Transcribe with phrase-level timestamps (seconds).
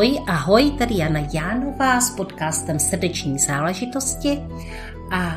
[0.00, 4.40] Ahoj, ahoj, tady Jana Jánová s podcastem Srdeční záležitosti
[5.12, 5.36] a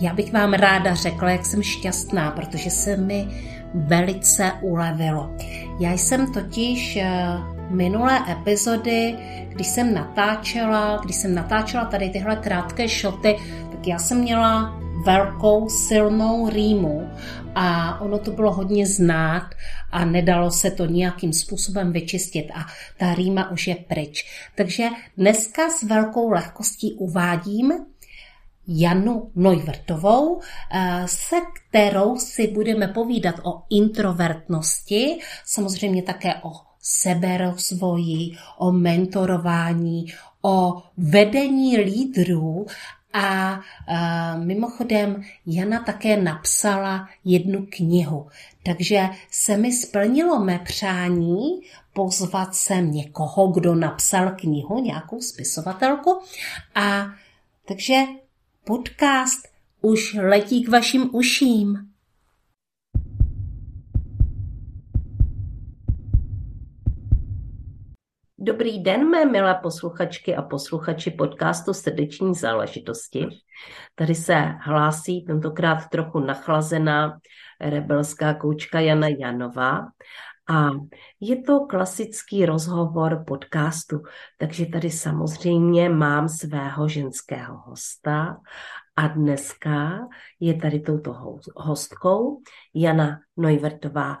[0.00, 3.28] já bych vám ráda řekla, jak jsem šťastná, protože se mi
[3.74, 5.36] velice ulevilo.
[5.80, 7.38] Já jsem totiž eh,
[7.68, 9.16] minulé epizody,
[9.48, 13.36] když jsem natáčela, když jsem natáčela tady tyhle krátké šoty,
[13.70, 17.10] tak já jsem měla velkou silnou rýmu
[17.54, 19.50] a ono to bylo hodně znát
[19.90, 24.26] a nedalo se to nějakým způsobem vyčistit a ta rýma už je pryč.
[24.54, 27.72] Takže dneska s velkou lehkostí uvádím
[28.68, 38.72] Janu Neuwertovou, eh, se kterou si budeme povídat o introvertnosti, samozřejmě také o seberozvoji, o
[38.72, 40.06] mentorování,
[40.42, 42.66] o vedení lídrů
[43.12, 43.60] a,
[44.36, 48.28] mimochodem Jana také napsala jednu knihu,
[48.62, 51.60] takže se mi splnilo mé přání
[51.92, 56.20] pozvat sem někoho, kdo napsal knihu, nějakou spisovatelku.
[56.74, 57.06] A
[57.68, 57.96] takže
[58.64, 59.48] podcast
[59.80, 61.89] už letí k vašim uším.
[68.42, 73.26] Dobrý den, mé milé posluchačky a posluchači podcastu Srdeční záležitosti.
[73.94, 77.18] Tady se hlásí tentokrát trochu nachlazená
[77.60, 79.86] rebelská koučka Jana Janová.
[80.50, 80.70] A
[81.20, 84.02] je to klasický rozhovor podcastu,
[84.38, 88.36] takže tady samozřejmě mám svého ženského hosta
[88.96, 89.98] a dneska
[90.40, 92.42] je tady touto hostkou
[92.74, 94.16] Jana Neuwertová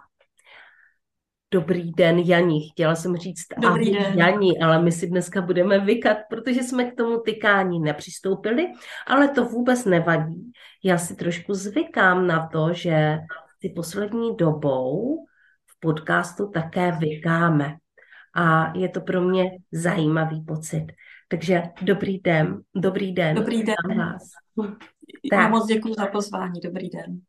[1.52, 2.68] Dobrý den, Janí.
[2.68, 4.18] Chtěla jsem říct Dobrý den.
[4.18, 8.66] Janí, ale my si dneska budeme vykat, protože jsme k tomu tykání nepřistoupili,
[9.06, 10.52] ale to vůbec nevadí.
[10.84, 13.18] Já si trošku zvykám na to, že
[13.60, 15.16] si poslední dobou
[15.66, 17.76] v podcastu také vykáme.
[18.36, 20.86] A je to pro mě zajímavý pocit.
[21.28, 23.36] Takže dobrý den, dobrý den.
[23.36, 23.98] Dobrý den.
[23.98, 24.22] Vás.
[25.32, 26.60] Já moc děkuji za pozvání.
[26.64, 27.20] Dobrý den.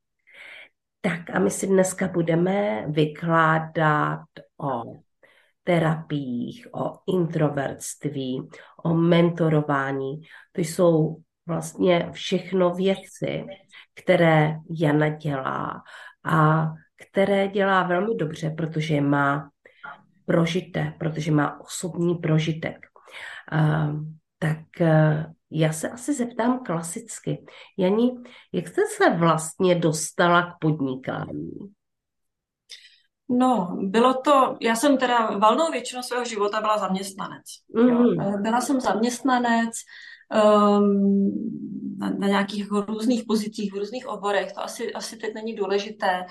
[1.01, 4.25] Tak a my si dneska budeme vykládat
[4.57, 5.01] o
[5.63, 8.50] terapiích, o introvertství,
[8.84, 10.22] o mentorování.
[10.51, 13.45] To jsou vlastně všechno věci,
[13.94, 15.84] které Jana dělá
[16.23, 19.50] a které dělá velmi dobře, protože má
[20.25, 22.78] prožité, protože má osobní prožitek.
[23.53, 24.03] Uh,
[24.40, 27.45] tak uh, já se asi zeptám klasicky.
[27.78, 28.12] Jani,
[28.53, 31.51] jak jste se vlastně dostala k podnikání?
[33.29, 37.45] No, bylo to, já jsem teda valnou většinu svého života byla zaměstnanec.
[37.75, 37.88] Mm.
[37.88, 37.95] Jo.
[37.95, 38.44] Mhm.
[38.44, 39.72] Byla jsem zaměstnanec
[40.79, 41.31] um,
[41.97, 46.25] na, na nějakých různých pozicích, v různých oborech, to asi, asi teď není důležité.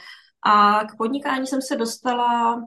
[0.47, 2.61] A k podnikání jsem se dostala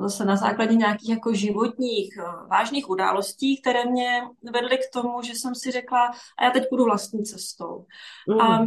[0.00, 5.32] zase na základě nějakých jako životních eh, vážných událostí, které mě vedly k tomu, že
[5.32, 7.84] jsem si řekla, a já teď půjdu vlastní cestou.
[8.28, 8.40] Mm.
[8.40, 8.66] A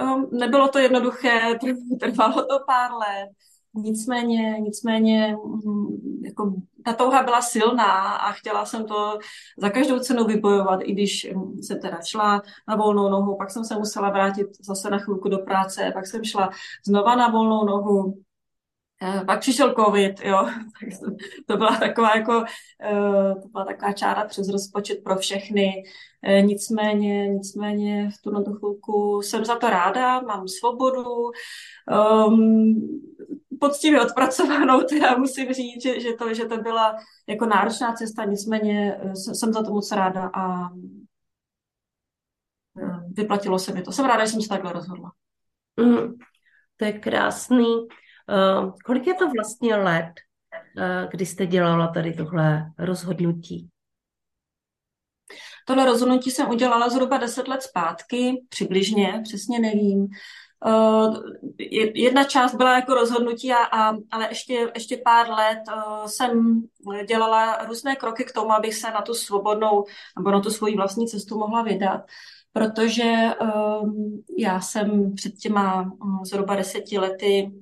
[0.00, 1.58] eh, nebylo to jednoduché,
[2.00, 3.28] trvalo to pár let,
[3.74, 6.54] nicméně, nicméně mm, jako
[6.84, 9.18] ta touha byla silná a chtěla jsem to
[9.58, 13.64] za každou cenu vybojovat, i když mm, jsem teda šla na volnou nohu, pak jsem
[13.64, 16.50] se musela vrátit zase na chvilku do práce, pak jsem šla
[16.86, 18.33] znova na volnou nohu, Eh,
[19.26, 20.48] pak přišel covid, jo,
[21.46, 22.44] to byla taková jako,
[22.82, 25.82] eh, to byla taková čára přes rozpočet pro všechny.
[26.22, 31.04] Eh, nicméně, nicméně v tuto chvilku jsem za to ráda, mám svobodu,
[32.26, 32.74] um,
[33.60, 36.96] poctivě odpracovanou, teda musím říct, že, že, to, že to byla
[37.28, 40.70] jako náročná cesta, nicméně jsem za to moc ráda a
[43.12, 43.92] vyplatilo se mi to.
[43.92, 45.12] Jsem ráda, že jsem se takhle rozhodla.
[45.80, 46.14] Mm,
[46.76, 47.86] to je krásný.
[48.28, 50.12] Uh, kolik je to vlastně let,
[50.78, 53.68] uh, kdy jste dělala tady tohle rozhodnutí?
[55.66, 60.06] Tohle rozhodnutí jsem udělala zhruba 10 let zpátky, přibližně, přesně nevím.
[60.66, 61.16] Uh,
[61.94, 65.58] jedna část byla jako rozhodnutí, a, a, ale ještě, ještě pár let
[66.06, 66.62] jsem
[67.08, 69.84] dělala různé kroky k tomu, abych se na tu svobodnou
[70.18, 72.00] nebo na tu svoji vlastní cestu mohla vydat
[72.54, 73.12] protože
[74.38, 77.52] já jsem před těma um, zhruba deseti lety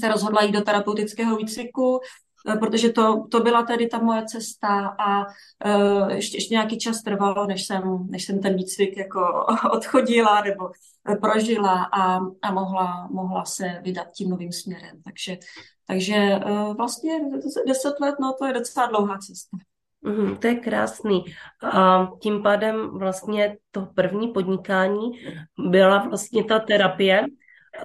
[0.00, 2.00] se rozhodla jít do terapeutického výcviku,
[2.48, 7.02] eh, protože to, to byla tedy ta moje cesta a uh, ještě, ještě nějaký čas
[7.02, 10.70] trvalo, než jsem, než jsem ten výcvik jako odchodila nebo
[11.08, 15.02] eh, prožila a, a mohla, mohla se vydat tím novým směrem.
[15.04, 15.38] Takže,
[15.86, 17.20] takže uh, vlastně
[17.66, 19.56] deset let, no to je docela dlouhá cesta.
[20.02, 21.24] Mm, to je krásný.
[21.72, 25.10] A tím pádem vlastně to první podnikání
[25.58, 27.24] byla vlastně ta terapie,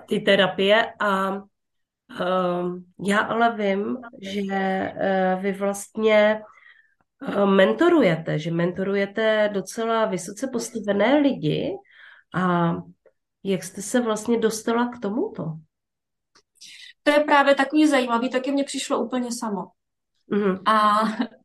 [0.07, 1.41] ty terapie a
[3.05, 6.41] já ale vím, že eh, vy vlastně
[7.45, 11.73] mentorujete, že mentorujete docela vysoce postavené lidi
[12.35, 12.73] a
[13.43, 15.43] jak jste se vlastně dostala k tomuto?
[17.03, 19.76] To je právě takový zajímavý, taky mně přišlo úplně samo.
[20.31, 20.59] Mm-hmm.
[20.65, 21.01] A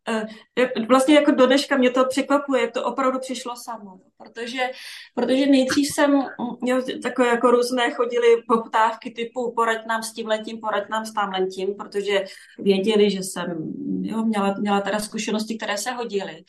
[0.08, 4.70] e, vlastně jako do dneška mě to překvapuje, to opravdu přišlo samo, protože,
[5.14, 6.24] protože nejdřív jsem,
[6.64, 11.12] jo, takové jako různé chodily poptávky typu poraď nám s tím letím, poraď nám s
[11.12, 12.24] tam letím, protože
[12.58, 16.44] věděli, že jsem jo, měla, měla teda zkušenosti, které se hodily.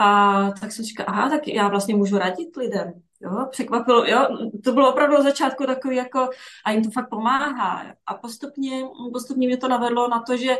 [0.00, 2.92] A tak jsem říkala, aha, tak já vlastně můžu radit lidem.
[3.20, 4.28] Jo, překvapilo, jo,
[4.64, 6.30] to bylo opravdu od začátku takový jako,
[6.64, 7.94] a jim to fakt pomáhá.
[8.06, 10.56] A postupně, postupně mě to navedlo na to, že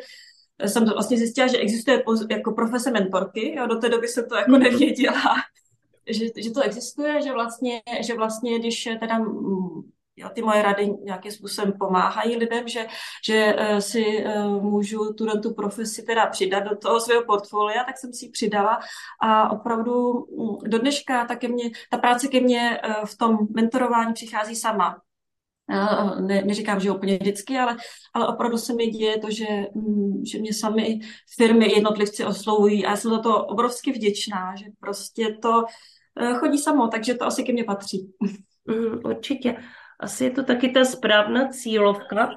[0.66, 4.34] jsem to vlastně zjistila, že existuje jako profese mentorky, jo, do té doby jsem to
[4.34, 5.34] jako nevěděla,
[6.10, 9.82] že, že to existuje, že vlastně, že vlastně, když teda mm,
[10.18, 12.86] jo, ty moje rady nějakým způsobem pomáhají lidem, že,
[13.24, 17.98] že uh, si uh, můžu tu, tu profesi teda přidat do toho svého portfolia, tak
[17.98, 18.78] jsem si ji přidala
[19.22, 23.38] a opravdu mm, do dneška ta, ke mně, ta práce ke mně uh, v tom
[23.54, 25.02] mentorování přichází sama.
[26.20, 27.76] Ne, neříkám, že úplně vždycky, ale,
[28.14, 31.00] ale opravdu se mi děje to, že, mm, že mě sami
[31.36, 35.64] firmy, jednotlivci oslovují a já jsem za to obrovsky vděčná, že prostě to
[36.38, 38.12] chodí samo, takže to asi ke mně patří.
[38.66, 39.56] Mm, určitě
[40.00, 42.30] asi je to taky ta správná cílovka,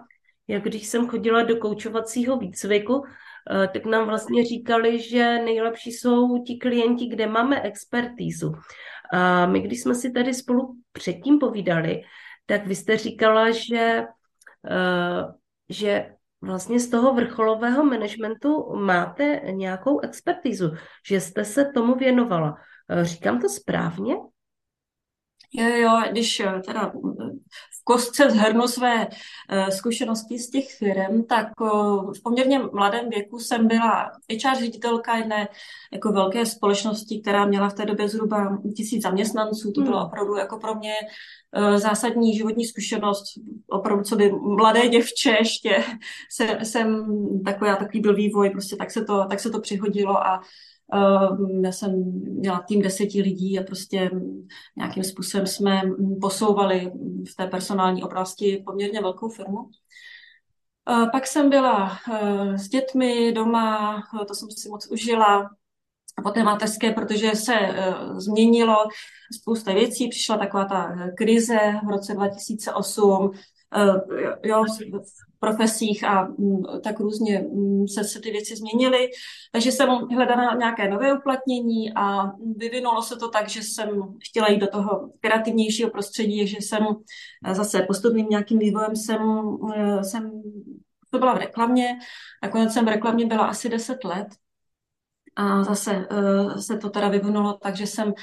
[0.47, 6.43] jak když jsem chodila do koučovacího výcviku, eh, tak nám vlastně říkali, že nejlepší jsou
[6.43, 8.53] ti klienti, kde máme expertízu.
[9.13, 12.01] A my, když jsme si tady spolu předtím povídali,
[12.45, 14.05] tak vy jste říkala, že,
[14.69, 15.23] eh,
[15.69, 20.71] že vlastně z toho vrcholového managementu máte nějakou expertízu,
[21.07, 22.57] že jste se tomu věnovala.
[22.89, 24.15] Eh, říkám to správně?
[25.53, 26.91] Jo, jo, když eh, teda
[27.79, 29.07] v kostce zhrnu své
[29.49, 31.67] eh, zkušenosti z těch firm, tak eh,
[32.17, 35.47] v poměrně mladém věku jsem byla HR ředitelka jedné
[35.93, 39.71] jako velké společnosti, která měla v té době zhruba tisíc zaměstnanců.
[39.71, 40.07] To bylo hmm.
[40.07, 40.93] opravdu jako pro mě
[41.75, 43.23] zásadní životní zkušenost,
[43.69, 45.83] opravdu co by mladé děvče ještě
[46.31, 47.05] se, jsem
[47.45, 50.41] taková, takový byl vývoj, prostě tak se to, tak se to přihodilo a
[51.63, 51.91] já jsem
[52.23, 54.11] měla tým deseti lidí a prostě
[54.77, 55.81] nějakým způsobem jsme
[56.21, 56.91] posouvali
[57.31, 59.69] v té personální oblasti poměrně velkou firmu.
[61.11, 65.49] Pak jsem byla eh, s dětmi doma, to jsem si moc užila.
[66.23, 67.53] Po té mateřské, protože se
[68.17, 68.75] změnilo
[69.41, 73.60] spousta věcí, přišla taková ta krize v roce 2008, Eh,
[74.43, 79.09] jo, v profesích a mm, tak různě mm, se, se ty věci změnily.
[79.51, 83.89] Takže jsem hledala nějaké nové uplatnění a vyvinulo se to tak, že jsem
[84.29, 86.87] chtěla jít do toho kreativnějšího prostředí, že jsem
[87.45, 89.21] eh, zase postupným nějakým vývojem jsem,
[89.75, 90.41] eh, jsem
[91.09, 91.99] to byla v reklamě,
[92.43, 94.27] nakonec jsem v reklamě byla asi 10 let
[95.35, 96.07] a zase
[96.59, 98.13] se to teda vyvinulo tak, že jsem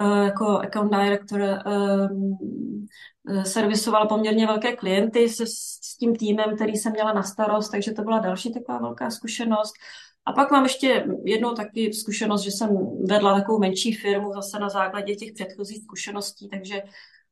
[0.00, 1.40] jako account director
[3.28, 7.92] Eh, servisoval poměrně velké klienty se, s tím týmem, který jsem měla na starost, takže
[7.92, 9.72] to byla další taková velká zkušenost.
[10.26, 12.68] A pak mám ještě jednou taky zkušenost, že jsem
[13.08, 16.82] vedla takovou menší firmu zase na základě těch předchozích zkušeností, takže,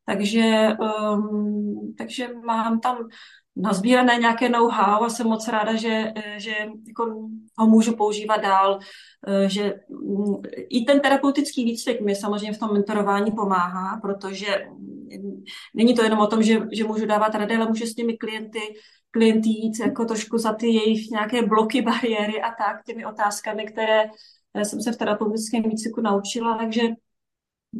[0.07, 0.69] takže,
[1.13, 3.09] um, takže mám tam
[3.57, 6.51] nazbírané nějaké know-how a jsem moc ráda, že, že
[6.89, 7.29] jako
[7.59, 8.79] ho můžu používat dál,
[9.47, 10.35] že mm,
[10.69, 14.67] i ten terapeutický výcvik mi samozřejmě v tom mentorování pomáhá, protože
[15.75, 18.61] není to jenom o tom, že, že můžu dávat rady, ale můžu s těmi klienty,
[19.11, 24.05] klienty jít jako trošku za ty jejich nějaké bloky, bariéry a tak, těmi otázkami, které
[24.55, 26.83] eh, jsem se v terapeutickém výcviku naučila, takže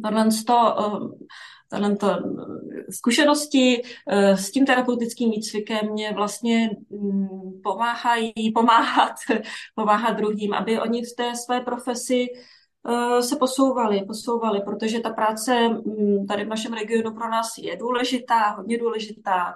[0.03, 0.75] tohle to,
[1.73, 2.19] eh, to eh,
[2.91, 3.81] zkušenosti
[4.35, 9.15] s tím terapeutickým výcvikem mě vlastně mm, pomáhají pomáhat,
[9.75, 12.27] pomáhat druhým, aby oni v té své profesi
[12.89, 17.77] Eh, se posouvali, posouvali, protože ta práce mm, tady v našem regionu pro nás je
[17.77, 19.53] důležitá, hodně důležitá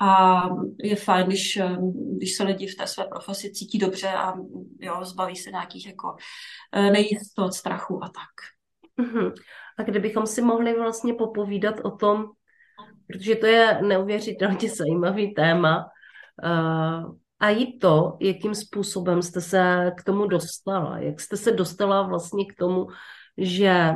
[0.00, 0.40] a
[0.78, 1.76] je fajn, když, eh,
[2.16, 4.34] když se lidi v té své profesi cítí dobře a
[4.80, 6.16] jo, zbaví se nějakých jako
[6.72, 8.55] eh, nejistot, strachu a tak.
[8.98, 9.32] Uh-huh.
[9.78, 12.26] A kdybychom si mohli vlastně popovídat o tom,
[13.06, 15.86] protože to je neuvěřitelně zajímavý téma,
[17.40, 22.46] a i to, jakým způsobem jste se k tomu dostala, jak jste se dostala vlastně
[22.46, 22.86] k tomu,
[23.38, 23.94] že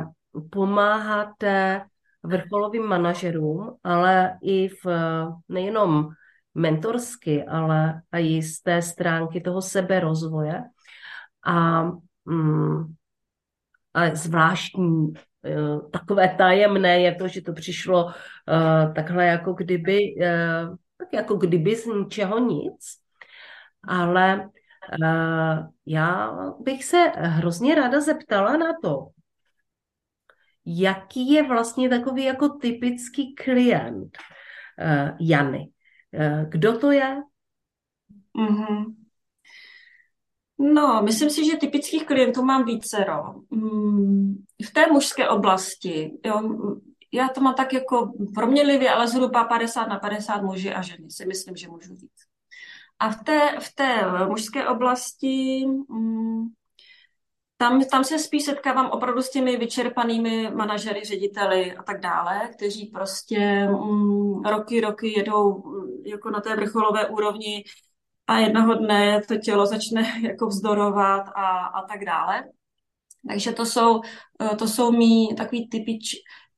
[0.51, 1.81] pomáháte
[2.23, 4.85] vrcholovým manažerům, ale i v
[5.49, 6.09] nejenom
[6.55, 10.63] mentorsky, ale i z té stránky toho seberozvoje.
[11.45, 11.83] A,
[12.25, 12.93] mm,
[13.93, 15.13] a zvláštní
[15.45, 18.13] eh, takové tajemné je to, že to přišlo uh,
[18.93, 23.01] takhle jako kdyby, uh, tak jako kdyby z ničeho nic,
[23.87, 24.49] ale
[25.85, 29.07] Já bych se hrozně ráda zeptala na to,
[30.65, 34.17] jaký je vlastně takový jako typický klient
[35.19, 35.71] Jany.
[36.49, 37.21] Kdo to je?
[38.35, 39.00] Mm-hmm.
[40.61, 43.15] No, myslím si, že typických klientů mám vícero.
[43.49, 46.41] Mm, v té mužské oblasti, jo,
[47.13, 51.25] já to mám tak jako proměnlivě, ale zhruba 50 na 50 muži a ženy si
[51.25, 52.21] myslím, že můžu říct.
[52.99, 56.45] A v té, v té mužské oblasti mm,
[57.57, 62.85] tam, tam se spíš setkávám opravdu s těmi vyčerpanými manažery, řediteli a tak dále, kteří
[62.85, 65.63] prostě mm, roky, roky jedou
[66.05, 67.63] jako na té vrcholové úrovni
[68.27, 72.43] a jednoho dne to tělo začne jako vzdorovat a, a tak dále.
[73.27, 74.01] Takže to jsou,
[74.41, 76.15] eh, to jsou mý takový typič,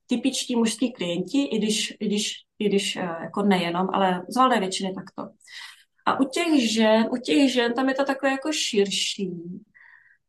[0.07, 4.59] typičtí mužský klienti, i když, i když, i když eh, jako nejenom, ale z valné
[4.59, 5.33] většiny takto.
[6.05, 9.31] A u těch žen, u těch žen tam je to takové jako širší.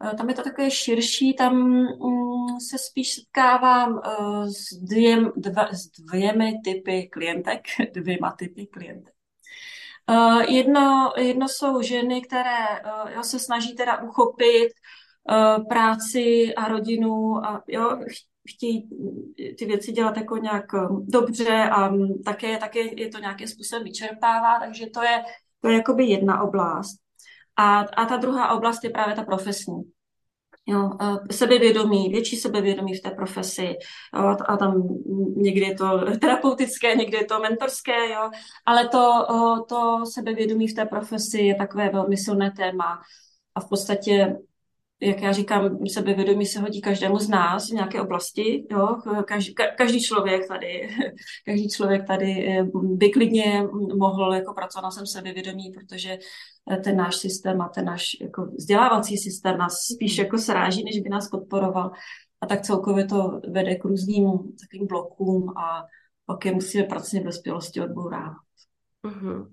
[0.04, 4.00] Eh, tam je to takové širší, tam mm, se spíš setkávám
[4.44, 7.60] s, dvěm, dva, s dvěmi typy klientek,
[7.94, 9.14] dvěma typy klientek.
[10.10, 14.68] Uh, jedno, jedno jsou ženy, které uh, jo, se snaží teda uchopit
[15.30, 17.98] uh, práci a rodinu a jo,
[18.48, 18.88] chtějí
[19.58, 20.64] ty věci dělat jako nějak
[21.00, 21.92] dobře a
[22.24, 25.22] také, také je to nějakým způsobem vyčerpává, takže to je,
[25.60, 26.96] to je jakoby jedna oblast.
[27.56, 29.82] A, a ta druhá oblast je právě ta profesní.
[30.66, 30.90] Jo,
[31.30, 33.74] sebevědomí, větší sebevědomí v té profesi.
[34.16, 34.82] Jo, a tam
[35.36, 38.30] někdy je to terapeutické, někdy je to mentorské, jo,
[38.66, 39.26] ale to,
[39.68, 43.02] to sebevědomí v té profesi je takové velmi silné téma.
[43.54, 44.36] A v podstatě
[45.04, 48.66] jak já říkám, sebevědomí se hodí každému z nás v nějaké oblasti.
[48.70, 48.96] Jo?
[49.26, 50.88] Každý, každý člověk tady,
[51.46, 53.62] každý člověk tady eh, by klidně
[53.98, 56.18] mohl jako pracovat na svém sebevědomí, protože
[56.72, 61.00] eh, ten náš systém a ten náš jako vzdělávací systém nás spíš jako sráží, než
[61.00, 61.90] by nás podporoval.
[62.40, 64.26] A tak celkově to vede k různým
[64.60, 65.82] takovým blokům a
[66.26, 68.36] pak je musíme pracovně v dospělosti odbourávat.
[69.06, 69.46] Mm-hmm.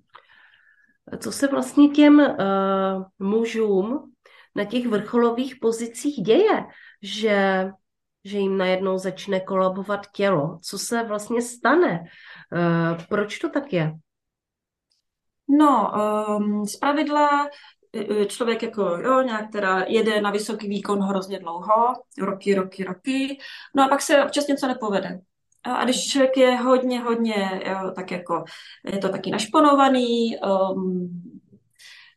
[1.17, 4.10] Co se vlastně těm uh, mužům
[4.55, 6.65] na těch vrcholových pozicích děje,
[7.01, 7.69] že,
[8.25, 10.57] že jim najednou začne kolabovat tělo.
[10.61, 11.99] Co se vlastně stane?
[11.99, 13.93] Uh, proč to tak je?
[15.57, 15.91] No,
[16.37, 17.47] um, z pravidla
[17.93, 22.83] e, e, člověk jako, jo, nějak teda jede na vysoký výkon hrozně dlouho, roky, roky,
[22.83, 23.39] roky,
[23.75, 25.19] no a pak se občas něco nepovede.
[25.63, 28.43] A když člověk je hodně, hodně, jo, tak jako
[28.93, 31.09] je to taky našponovaný, um,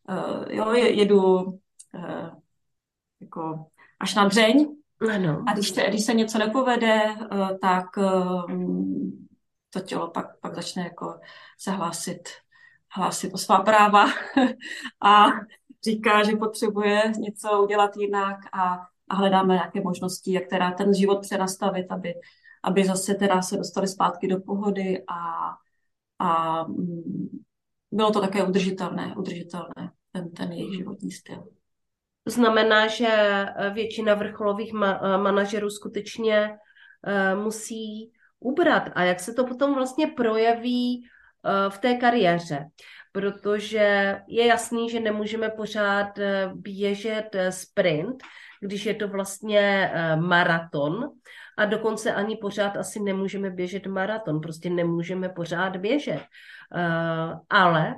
[0.08, 1.58] uh, jo, jedu
[1.94, 2.30] Eh,
[3.20, 3.66] jako
[4.00, 4.76] až na dřeň.
[5.14, 5.44] Ano.
[5.48, 8.54] A když se, když se něco nepovede, eh, tak eh,
[9.70, 11.20] to tělo pak, pak začne jako
[11.58, 12.28] se hlásit,
[12.88, 14.06] hlásit o svá práva
[15.02, 15.26] a
[15.84, 18.74] říká, že potřebuje něco udělat jinak a,
[19.08, 22.14] a hledáme nějaké možnosti, jak teda ten život přenastavit, aby,
[22.62, 25.50] aby zase teda se dostali zpátky do pohody a,
[26.18, 27.42] a mm,
[27.92, 31.48] bylo to také udržitelné, udržitelné, ten, ten jejich životní styl
[32.26, 38.90] znamená, že eh, většina vrcholových ma- eh, manažerů skutečně uh, musí ubrat.
[38.94, 41.08] A jak se to potom vlastně projeví
[41.68, 42.68] v té kariéře?
[43.12, 46.18] Protože je jasný, že nemůžeme pořád
[46.54, 48.22] běžet sprint,
[48.60, 51.10] když je to vlastně maraton,
[51.58, 56.20] a dokonce ani pořád asi nemůžeme běžet maraton, prostě nemůžeme pořád běžet.
[57.50, 57.94] Ale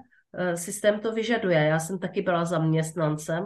[0.54, 1.58] systém to vyžaduje.
[1.58, 3.44] Já jsem taky byla zaměstnancem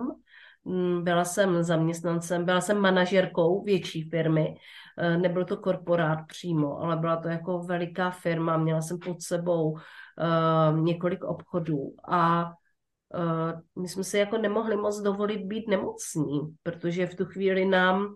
[1.02, 4.54] byla jsem zaměstnancem, byla jsem manažerkou větší firmy,
[4.98, 9.70] eh, nebyl to korporát přímo, ale byla to jako veliká firma, měla jsem pod sebou
[9.70, 17.06] uh, několik obchodů a uh, my jsme si jako nemohli moc dovolit být nemocní, protože
[17.06, 18.14] v tu chvíli nám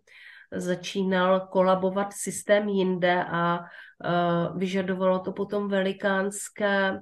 [0.53, 3.61] začínal kolabovat systém jinde a
[4.57, 7.01] vyžadovalo to potom velikánské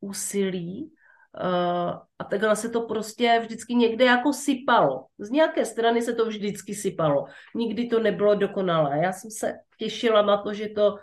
[0.00, 0.92] úsilí
[2.18, 5.06] a takhle se to prostě vždycky někde jako sypalo.
[5.18, 7.24] Z nějaké strany se to vždycky sypalo.
[7.54, 8.98] Nikdy to nebylo dokonalé.
[9.02, 10.98] Já jsem se těšila na to, že to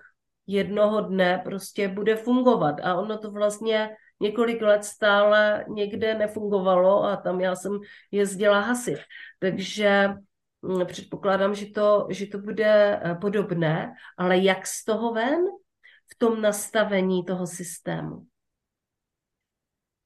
[0.47, 2.75] jednoho dne prostě bude fungovat.
[2.83, 7.79] A ono to vlastně několik let stále někde nefungovalo a tam já jsem
[8.11, 8.99] jezdila hasit.
[9.39, 10.07] Takže
[10.65, 15.39] hm, předpokládám, že to, že to bude eh, podobné, ale jak z toho ven
[16.13, 18.28] v tom nastavení toho systému?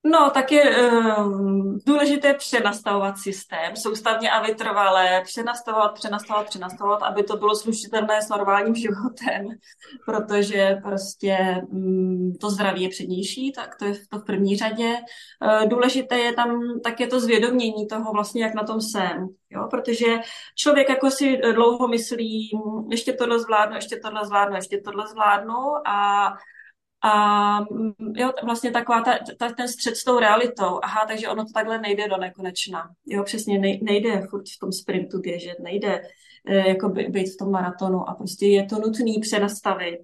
[0.05, 0.77] No, tak je
[1.17, 8.29] um, důležité přenastavovat systém, soustavně a vytrvalé, přenastavovat, přenastavovat, přenastavovat, aby to bylo slušitelné s
[8.29, 9.47] normálním životem,
[10.05, 14.95] protože prostě um, to zdraví je přednější, tak to je to v první řadě.
[15.41, 19.67] Uh, důležité je tam také to zvědomění toho vlastně, jak na tom jsem, jo?
[19.71, 20.19] protože
[20.55, 22.49] člověk jako si dlouho myslí,
[22.89, 26.27] ještě tohle zvládnu, ještě tohle zvládnu, ještě tohle zvládnu a
[27.03, 30.79] a mm, jo, vlastně taková ta, ta, ten střed s tou realitou.
[30.83, 32.89] Aha, takže ono to takhle nejde do nekonečna.
[33.05, 36.01] Jo, přesně nejde furt v tom sprintu běžet, nejde
[36.47, 39.99] e, jako být v tom maratonu a prostě je to nutný přenastavit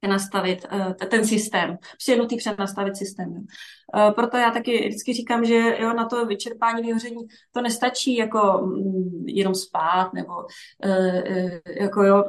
[0.00, 1.76] přenastavit uh, ten systém.
[1.90, 3.28] Prostě je nutný přenastavit systém.
[3.28, 8.58] Uh, proto já taky vždycky říkám, že jo, na to vyčerpání, vyhoření to nestačí jako
[8.62, 10.32] mm, jenom spát nebo
[11.80, 12.24] jako jo,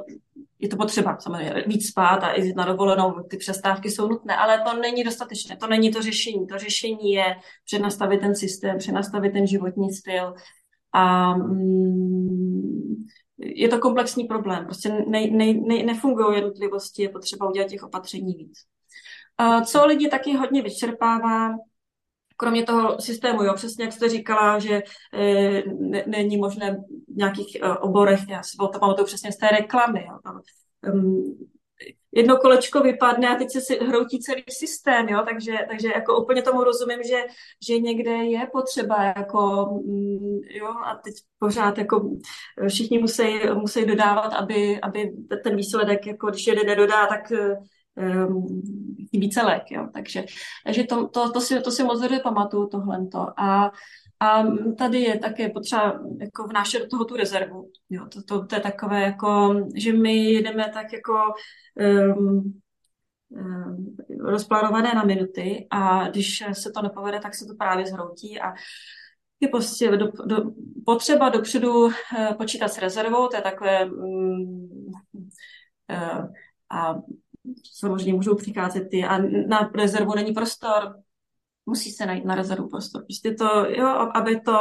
[0.62, 4.62] je to potřeba samozřejmě víc spát a i na dovolenou, ty přestávky jsou nutné, ale
[4.62, 6.48] to není dostatečné, to není to řešení.
[6.48, 10.34] To řešení je přenastavit ten systém, přenastavit ten životní styl
[10.94, 13.06] a mm,
[13.38, 14.66] je to komplexní problém.
[14.66, 18.60] Prostě ne, ne, ne, nefungují jednotlivosti, je potřeba udělat těch opatření víc.
[19.66, 21.50] Co lidi taky hodně vyčerpává,
[22.42, 24.82] kromě toho systému, jo, přesně jak jste říkala, že
[25.14, 29.48] e, ne, není možné v nějakých e, oborech, já si to pamatuju přesně z té
[29.48, 30.42] reklamy, jo, tam,
[30.94, 31.38] um,
[32.12, 36.42] jedno kolečko vypadne a teď se si hroutí celý systém, jo, takže, takže jako úplně
[36.42, 37.20] tomu rozumím, že,
[37.68, 42.10] že někde je potřeba, jako, mm, jo, a teď pořád jako
[42.68, 45.12] všichni musí, musí dodávat, aby, aby
[45.44, 47.32] ten výsledek, jako když jeden nedodá, tak
[47.96, 48.62] um,
[49.10, 49.88] chybí celek, jo.
[49.94, 50.26] Takže,
[50.66, 53.08] takže to, to, to, si, to si moc dobře pamatuju tohle.
[53.38, 53.72] A,
[54.20, 54.44] a
[54.78, 57.70] tady je také potřeba jako vnášet do toho tu rezervu.
[57.90, 61.14] Jo, to, to, to je takové jako, že my jedeme tak jako
[62.16, 62.62] um,
[63.30, 68.54] um, rozplánované na minuty a když se to nepovede, tak se to právě zhroutí a
[69.40, 70.38] je prostě do, do,
[70.86, 71.92] potřeba dopředu uh,
[72.38, 74.92] počítat s rezervou, to je takové um,
[75.92, 76.26] uh,
[76.70, 76.96] a
[77.74, 80.96] samozřejmě můžou přicházet ty a na rezervu není prostor,
[81.66, 83.04] musí se najít na rezervu prostor.
[83.04, 84.58] Prostě to, jo, aby to,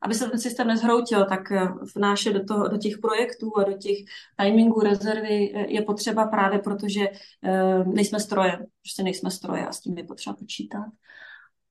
[0.00, 3.72] aby se ten systém nezhroutil, tak eh, vnášet do, toho, do těch projektů a do
[3.72, 3.96] těch
[4.40, 9.80] timingů rezervy eh, je potřeba právě protože uh, nejsme stroje, prostě nejsme stroje a s
[9.80, 10.86] tím je potřeba počítat.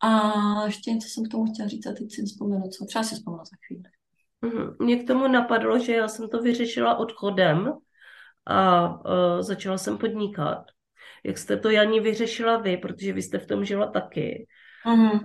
[0.01, 0.31] A
[0.65, 3.43] ještě něco jsem k tomu chtěla říct a teď si vzpomenu, co třeba si vzpomenu
[3.45, 3.83] za chvíli.
[4.43, 4.75] Mm-hmm.
[4.79, 7.73] Mě k tomu napadlo, že já jsem to vyřešila odchodem
[8.45, 10.63] a uh, začala jsem podnikat.
[11.23, 14.47] Jak jste to, Janí, vyřešila vy, protože vy jste v tom žila taky.
[14.87, 15.19] Mm.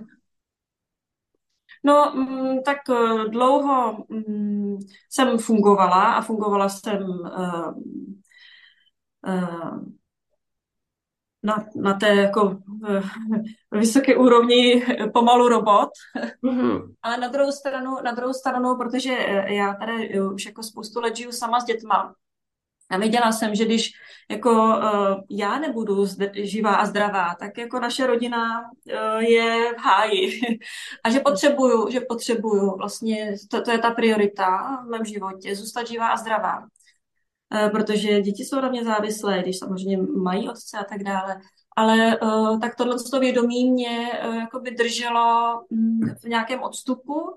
[1.83, 4.77] No, mm, tak uh, dlouho mm,
[5.09, 7.73] jsem fungovala a fungovala jsem uh,
[9.27, 9.79] uh,
[11.43, 12.59] na, na té jako
[13.71, 15.89] vysoké úrovni pomalu robot.
[16.43, 16.93] Mm-hmm.
[17.01, 19.13] Ale na druhou stranu, na druhou stranu, protože
[19.47, 22.15] já tady už jako spoustu let žiju sama s dětma,
[22.91, 23.91] a věděla jsem, že když
[24.31, 30.39] jako uh, já nebudu živá a zdravá, tak jako naše rodina uh, je v háji.
[31.03, 35.87] a že potřebuju, že potřebuju, vlastně to, to je ta priorita v mém životě, zůstat
[35.87, 36.59] živá a zdravá.
[36.59, 41.41] Uh, protože děti jsou mě závislé, když samozřejmě mají otce a tak dále.
[41.77, 47.35] Ale uh, tak tohle vědomí mě uh, jako by drželo um, v nějakém odstupu,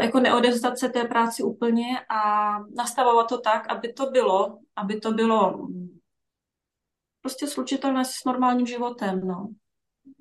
[0.00, 5.12] jako neodevzdat se té práci úplně a nastavovat to tak, aby to bylo, aby to
[5.12, 5.68] bylo
[7.20, 9.48] prostě slučitelné s normálním životem, no.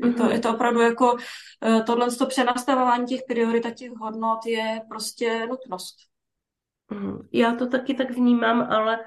[0.06, 0.32] Je to, mhm.
[0.32, 5.47] je to opravdu jako uh, tohle to přenastavování těch priorit a těch hodnot je prostě
[5.47, 5.95] nutnost.
[6.91, 7.28] Mhm.
[7.32, 8.99] Já to taky tak vnímám, ale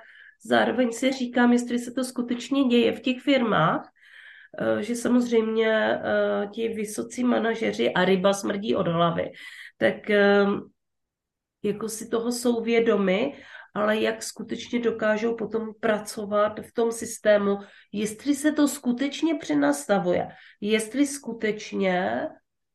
[0.45, 3.89] zároveň si říkám, jestli se to skutečně děje v těch firmách,
[4.59, 6.01] eh, že samozřejmě
[6.53, 9.33] ti vysocí manažeři a ryba smrdí od hlavy
[9.77, 10.61] tak ehm,
[11.63, 13.37] jako si toho jsou vědomi,
[13.75, 17.59] ale jak skutečně dokážou potom pracovat v tom systému,
[17.93, 20.29] jestli se to skutečně přenastavuje,
[20.61, 22.29] jestli skutečně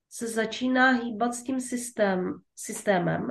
[0.10, 3.28] se začíná hýbat s tím systém, systémem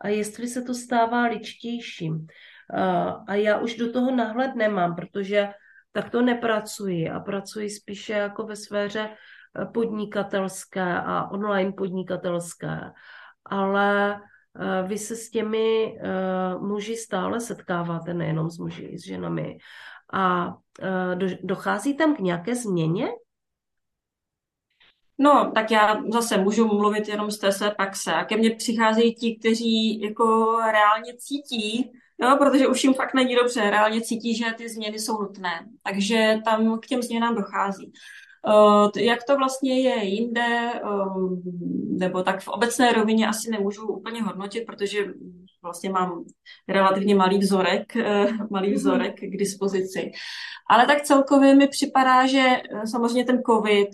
[0.00, 2.26] a jestli se to stává ličtějším.
[3.26, 5.48] A já už do toho nahled nemám, protože
[5.92, 9.10] tak to nepracuji a pracuji spíše jako ve sféře
[9.66, 12.92] podnikatelské a online podnikatelské,
[13.44, 19.06] ale eh, vy se s těmi eh, muži stále setkáváte, nejenom s muži, i s
[19.06, 19.58] ženami.
[20.12, 23.08] A eh, dochází tam k nějaké změně?
[25.18, 28.12] No, tak já zase můžu mluvit jenom z té své praxe.
[28.12, 33.34] A ke mně přicházejí ti, kteří jako reálně cítí, jo, protože už jim fakt není
[33.34, 35.66] dobře, reálně cítí, že ty změny jsou nutné.
[35.82, 37.92] Takže tam k těm změnám dochází.
[38.96, 40.72] Jak to vlastně je jinde,
[41.98, 45.06] nebo tak v obecné rovině asi nemůžu úplně hodnotit, protože
[45.62, 46.24] vlastně mám
[46.68, 47.92] relativně malý vzorek,
[48.50, 48.76] malý mhm.
[48.76, 50.12] vzorek k dispozici.
[50.70, 52.46] Ale tak celkově mi připadá, že
[52.84, 53.88] samozřejmě ten COVID,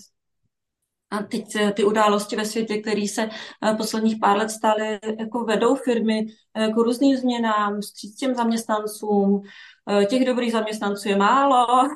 [1.10, 3.28] a teď ty události ve světě, které se
[3.76, 9.42] posledních pár let stály, jako vedou firmy k různým změnám, s těm zaměstnancům.
[10.08, 11.66] Těch dobrých zaměstnanců je málo,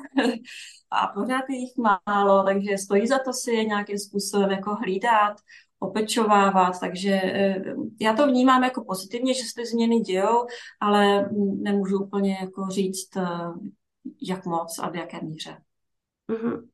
[0.91, 5.37] a pořád je jich málo, takže stojí za to si je nějakým způsobem jako hlídat,
[5.79, 7.63] opečovávat, takže eh,
[8.01, 10.47] já to vnímám jako pozitivně, že se ty změny dějou,
[10.79, 11.29] ale
[11.61, 13.27] nemůžu úplně jako říct, eh,
[14.21, 15.57] jak moc a v jaké míře.
[16.31, 16.67] Mm-hmm.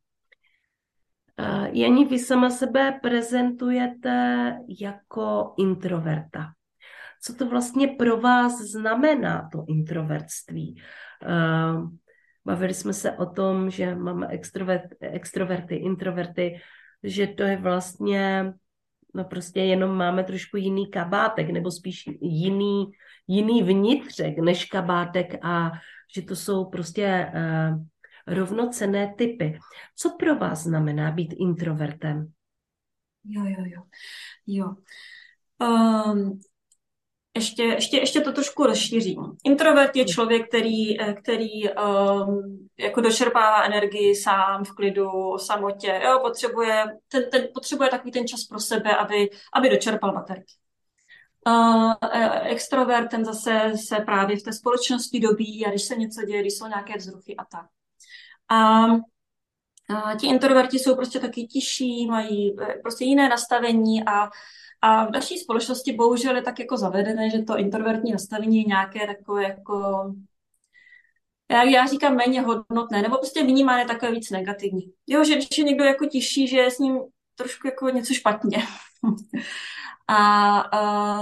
[1.71, 6.51] Jani, vy sama sebe prezentujete jako introverta.
[7.21, 10.82] Co to vlastně pro vás znamená, to introvertství?
[12.45, 16.60] Bavili jsme se o tom, že máme extrovert, extroverty, introverty,
[17.03, 18.53] že to je vlastně,
[19.13, 22.91] no prostě jenom máme trošku jiný kabátek, nebo spíš jiný,
[23.27, 25.71] jiný vnitřek než kabátek a
[26.15, 27.86] že to jsou prostě uh,
[28.27, 29.60] rovnocené typy.
[29.95, 32.31] Co pro vás znamená být introvertem?
[33.23, 33.81] Jo, jo, jo.
[34.47, 34.75] jo.
[35.60, 36.39] Um,
[37.35, 39.37] ještě, ještě, ještě to trošku rozšířím.
[39.43, 46.01] Introvert je člověk, který, eh, který um, jako dočerpává energii sám v klidu, o samotě.
[46.05, 50.53] Jo, potřebuje, ten, ten, potřebuje takový ten čas pro sebe, aby, aby dočerpal baterky.
[51.47, 51.93] Uh,
[52.43, 56.53] extrovert, ten zase se právě v té společnosti dobí a když se něco děje, když
[56.53, 57.65] jsou nějaké vzruchy a tak.
[58.49, 58.85] A
[59.89, 64.29] a ti introverti jsou prostě taky tiší, mají prostě jiné nastavení a
[64.81, 69.07] a v naší společnosti bohužel je tak jako zavedené, že to introvertní nastavení je nějaké
[69.07, 70.05] takové jako,
[71.51, 74.93] já, já říkám méně hodnotné, nebo prostě vnímáme takové víc negativní.
[75.07, 76.99] Jo, že když je někdo jako tiší, že je s ním
[77.35, 78.57] trošku jako něco špatně.
[80.07, 81.19] a, a,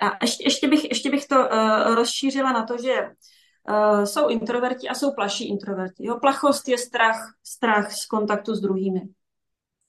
[0.00, 3.10] a ještě, ještě, bych, ještě bych to uh, rozšířila na to, že
[3.68, 6.06] uh, jsou introverti a jsou plaší introverti.
[6.06, 9.00] Jo, plachost je strach, strach z kontaktu s druhými.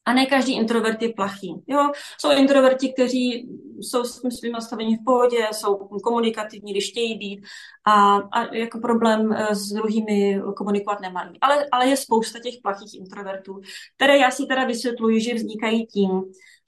[0.08, 1.56] A ne každý introvert je plachý.
[1.67, 1.91] Jo?
[2.22, 7.41] Jsou introverti, kteří jsou s tím svým nastavením v pohodě, jsou komunikativní, když chtějí být
[7.88, 11.38] a, a jako problém eh, s druhými komunikovat nemají.
[11.41, 13.60] Ale, ale je spousta těch plachých introvertů,
[13.96, 16.10] které já si teda vysvětluji, že vznikají tím,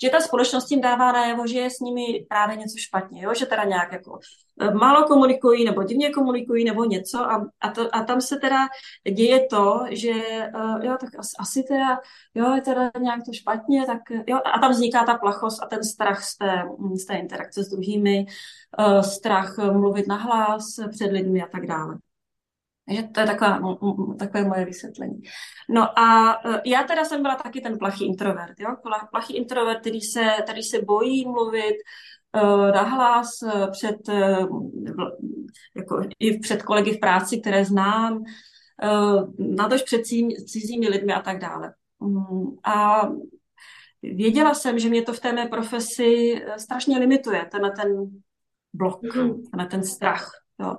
[0.02, 3.34] že ta společnost jim dává najevo, že je s nimi právě něco špatně, jo?
[3.34, 4.20] že teda nějak jako
[4.62, 8.68] eh, málo komunikují nebo divně komunikují nebo něco a, a, to, a tam se teda
[9.16, 10.12] děje to, že
[10.56, 12.00] uh, jo, tak asi, asi teda,
[12.36, 15.84] jo, je teda nějak to špatně, tak jo, a tam vzniká ta plachost a ten
[15.84, 16.64] strach z té,
[17.02, 18.26] z té interakce s druhými,
[18.80, 21.98] uh, strach mluvit nahlas před lidmi a tak dále.
[22.90, 23.60] Takže to je taková,
[24.20, 25.22] takové moje vysvětlení.
[25.70, 28.70] No a e, já teda jsem byla taky ten plachý introvert, jo?
[29.12, 31.76] plachý introvert, který se, který se bojí mluvit
[32.44, 34.70] uh, nahlas e, před, uh,
[35.76, 40.02] jako i před kolegy v práci, které znám, uh, nadož před
[40.48, 41.74] cizími lidmi a tak dále.
[42.00, 43.02] Um, a
[44.04, 48.10] věděla jsem, že mě to v té mé profesi strašně limituje, tenhle ten
[48.74, 49.50] blok, mm-hmm.
[49.52, 50.32] tenhle ten strach.
[50.60, 50.78] Jo.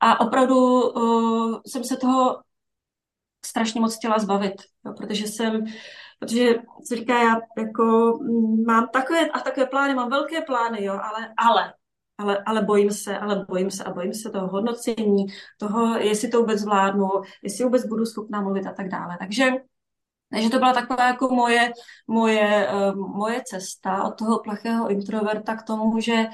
[0.00, 2.42] A opravdu uh, jsem se toho
[3.44, 4.54] strašně moc chtěla zbavit,
[4.86, 5.64] jo, protože jsem,
[6.18, 6.54] protože
[6.84, 11.34] se říká, já jako mm, mám takové a takové plány, mám velké plány, jo, ale,
[11.36, 11.74] ale,
[12.18, 15.26] ale, ale bojím se, ale bojím se a bojím se toho hodnocení,
[15.58, 17.08] toho, jestli to vůbec zvládnu,
[17.42, 19.16] jestli vůbec budu schopná mluvit a tak dále.
[19.18, 19.50] Takže
[20.30, 21.72] takže to byla taková jako moje,
[22.06, 26.26] moje, uh, moje cesta od toho plachého introverta k tomu, že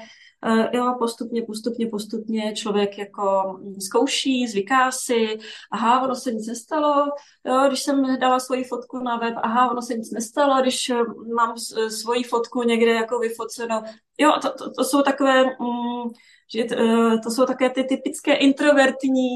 [0.73, 5.37] jo, postupně, postupně, postupně člověk jako mm, zkouší, zvyká si,
[5.71, 7.05] aha, ono se nic nestalo,
[7.45, 10.95] jo, když jsem dala svoji fotku na web, aha, ono se nic nestalo, když eh,
[11.35, 13.83] mám eh, svoji fotku někde jako vyfoceno,
[14.17, 16.09] jo, to, to, to jsou takové, mm,
[16.53, 16.75] že to,
[17.23, 19.29] to jsou také ty typické introvertní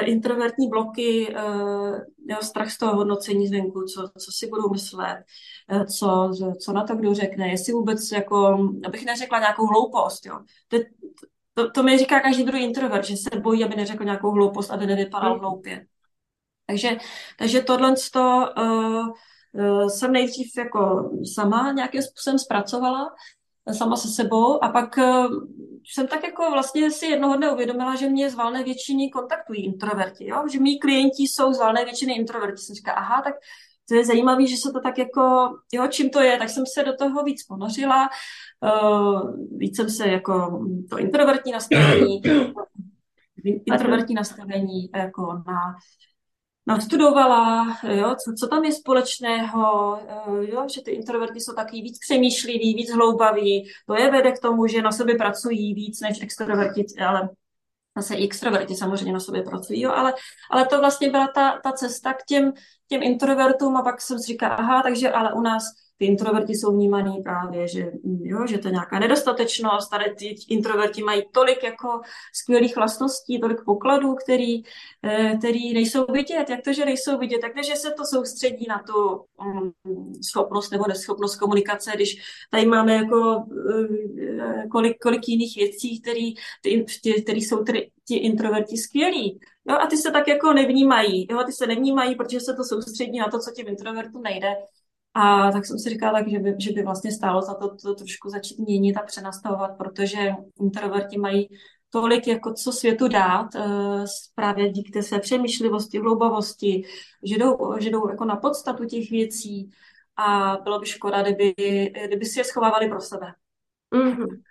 [0.00, 5.24] introvertní bloky, uh, jo, strach z toho hodnocení zvenku, co, co si budou myslet,
[5.72, 6.30] uh, co,
[6.60, 10.40] co na to kdo řekne, jestli vůbec, jako, abych neřekla nějakou hloupost, jo.
[10.68, 10.78] To,
[11.54, 14.86] to, to mi říká každý druhý introvert, že se bojí, aby neřekl nějakou hloupost, aby
[14.86, 15.86] nevypadal hloupě.
[16.66, 16.96] Takže,
[17.38, 19.08] takže tohle to, uh,
[19.52, 23.14] uh, jsem nejdřív jako sama nějakým způsobem zpracovala,
[23.72, 25.26] sama se sebou a pak uh,
[25.86, 30.28] jsem tak jako vlastně si jednoho dne uvědomila, že mě z valné většiny kontaktují introverti,
[30.28, 30.44] jo?
[30.52, 32.62] že mý klienti jsou z valné většiny introverti.
[32.62, 33.34] Jsem říkala, aha, tak
[33.88, 36.84] to je zajímavé, že se to tak jako, jo, čím to je, tak jsem se
[36.84, 38.08] do toho víc ponořila,
[38.62, 42.22] uh, víc jsem se jako to introvertní nastavení,
[43.66, 45.76] introvertní nastavení jako na
[46.66, 51.98] nastudovala, jo, co, co tam je společného, eh, jo, že ty introverti jsou taky víc
[51.98, 56.86] přemýšliví, víc hloubaví, to je vede k tomu, že na sobě pracují víc než extroverti,
[57.06, 57.28] ale
[57.96, 60.14] zase i extroverti samozřejmě na sobě pracují, jo, ale,
[60.50, 62.52] ale to vlastně byla ta, ta cesta k těm,
[62.88, 65.62] těm introvertům a pak jsem si říkala, aha, takže ale u nás
[66.02, 71.02] ty introverti jsou vnímaný právě, že, jo, že to je nějaká nedostatečnost, tady ty introverti
[71.02, 72.00] mají tolik jako
[72.34, 74.62] skvělých vlastností, tolik pokladů, který,
[75.02, 76.50] eh, který nejsou vidět.
[76.50, 77.40] Jak to, že nejsou vidět?
[77.54, 82.16] Takže se to soustředí na tu mm, schopnost nebo neschopnost komunikace, když
[82.50, 83.44] tady máme jako
[84.28, 86.84] eh, kolik, kolik jiných věcí, který, ty,
[87.22, 89.40] který jsou ty, ti introverti skvělí.
[89.68, 91.26] Jo, a ty se tak jako nevnímají.
[91.30, 94.54] Jo, ty se nevnímají, protože se to soustředí na to, co těm introvertům nejde.
[95.14, 98.28] A tak jsem si říkala, že by, že by vlastně stálo za to, to trošku
[98.28, 101.48] začít měnit a přenastavovat, protože introverti mají
[101.90, 106.82] tolik, jako co světu dát, eh, právě díky té své přemýšlivosti, hloubavosti,
[107.22, 109.70] že jdou, že jdou jako na podstatu těch věcí
[110.16, 111.54] a bylo by škoda, kdyby,
[112.06, 113.34] kdyby si je schovávali pro sebe.
[113.94, 114.42] Mm-hmm.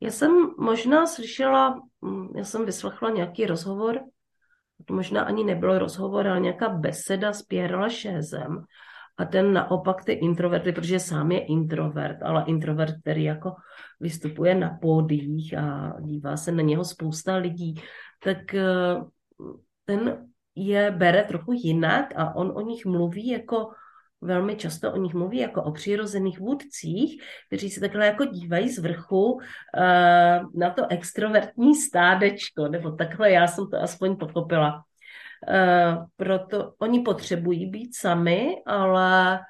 [0.00, 4.00] Já jsem možná slyšela, mm, já jsem vyslechla nějaký rozhovor,
[4.90, 8.64] možná ani nebyl rozhovor, ale nějaká beseda s Pierre Lachaisem,
[9.16, 13.54] a ten naopak ty introverty, protože sám je introvert, ale introvert, který jako
[14.00, 17.74] vystupuje na pódiích a dívá se na něho spousta lidí,
[18.24, 18.64] tak eh,
[19.84, 23.70] ten je bere trochu jinak a on o nich mluví jako
[24.20, 28.78] velmi často o nich mluví jako o přirozených vůdcích, kteří se takhle jako dívají z
[28.78, 29.40] vrchu uh,
[30.54, 34.84] na to extrovertní stádečko, nebo takhle já jsem to aspoň pochopila.
[35.48, 39.40] Eh, proto oni potřebují být sami, ale,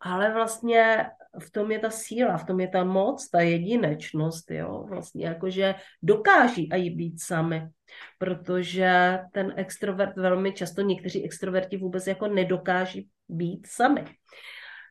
[0.00, 1.10] ale vlastně
[1.42, 5.74] v tom je ta síla, v tom je ta moc, ta jedinečnost, jo, vlastně jakože
[6.02, 7.68] dokáží i být sami,
[8.18, 14.04] protože ten extrovert velmi často, někteří extroverti vůbec jako nedokáží být sami.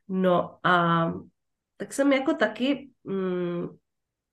[0.07, 1.05] No a
[1.77, 3.67] tak jsem jako taky mm,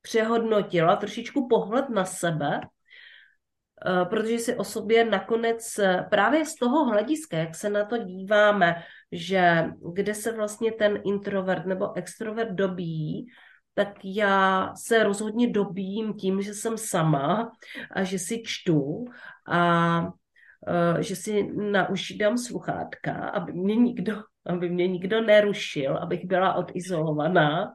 [0.03, 2.61] přehodnotila trošičku pohled na sebe
[4.05, 8.83] protože si o sobě nakonec eh, právě z toho hlediska, jak se na to díváme,
[9.13, 13.27] že kde se vlastně ten introvert nebo extrovert dobíjí,
[13.75, 17.53] tak já se rozhodně dobíjím tím, že jsem sama
[17.91, 19.05] a že si čtu
[19.49, 25.97] a uh, že si na uši dám sluchátka, aby mě nikdo, aby mě nikdo nerušil,
[25.97, 27.75] abych byla odizolovaná.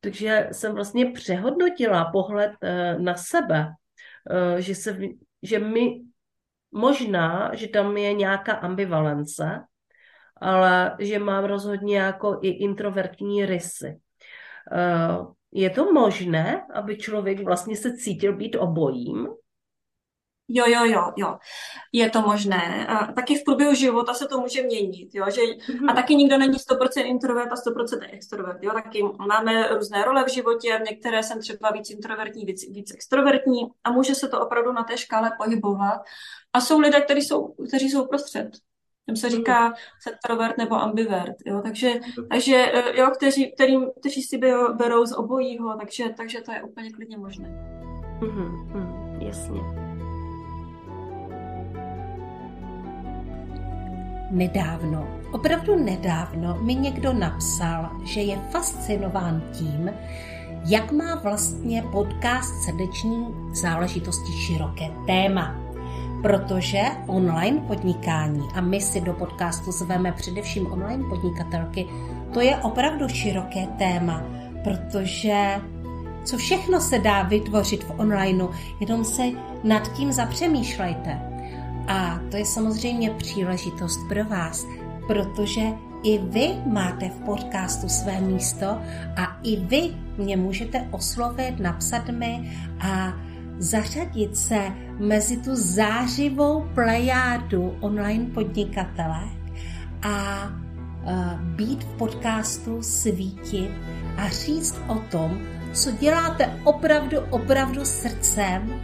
[0.00, 2.52] Takže jsem vlastně přehodnotila pohled
[2.98, 3.68] na sebe,
[4.58, 4.98] že se
[5.42, 6.00] že my
[6.72, 9.64] možná, že tam je nějaká ambivalence,
[10.36, 14.00] ale že mám rozhodně jako i introvertní rysy.
[14.72, 15.18] Eh,
[15.52, 19.28] je to možné, aby člověk vlastně se cítil být obojím?
[20.52, 21.38] Jo, jo, jo, jo.
[21.92, 22.86] Je to možné.
[22.86, 25.90] A taky v průběhu života se to může měnit, jo, že mm-hmm.
[25.90, 30.32] a taky nikdo není 100% introvert a 100% extrovert, jo, taky máme různé role v
[30.32, 34.72] životě, v některé jsem třeba víc introvertní, víc, víc extrovertní a může se to opravdu
[34.72, 36.00] na té škále pohybovat.
[36.52, 38.50] A jsou lidé, kteří jsou, kteří jsou prostřed.
[39.06, 41.92] Tam se říká centrovert nebo ambivert, jo, takže,
[42.30, 44.38] takže eh, jo, kteří, kterým, kteří si
[44.76, 47.48] berou z obojího, takže, takže to je úplně klidně možné.
[48.20, 49.89] Mm-hmm, jasně.
[54.30, 59.90] Nedávno, opravdu nedávno mi někdo napsal, že je fascinován tím,
[60.66, 65.54] jak má vlastně podcast srdeční záležitosti široké téma.
[66.22, 71.86] Protože online podnikání, a my si do podcastu zveme především online podnikatelky,
[72.32, 74.22] to je opravdu široké téma,
[74.64, 75.60] protože
[76.24, 78.48] co všechno se dá vytvořit v onlineu,
[78.80, 79.22] jenom se
[79.64, 81.29] nad tím zapřemýšlejte.
[81.88, 84.66] A to je samozřejmě příležitost pro vás,
[85.06, 85.60] protože
[86.02, 88.66] i vy máte v podcastu své místo
[89.16, 89.82] a i vy
[90.18, 93.12] mě můžete oslovit, napsat mi a
[93.58, 94.60] zařadit se
[94.98, 99.40] mezi tu zářivou plejádu online podnikatelek
[100.02, 100.48] a
[101.38, 103.70] být v podcastu, svítit
[104.16, 105.38] a říct o tom,
[105.72, 108.80] co děláte opravdu, opravdu srdcem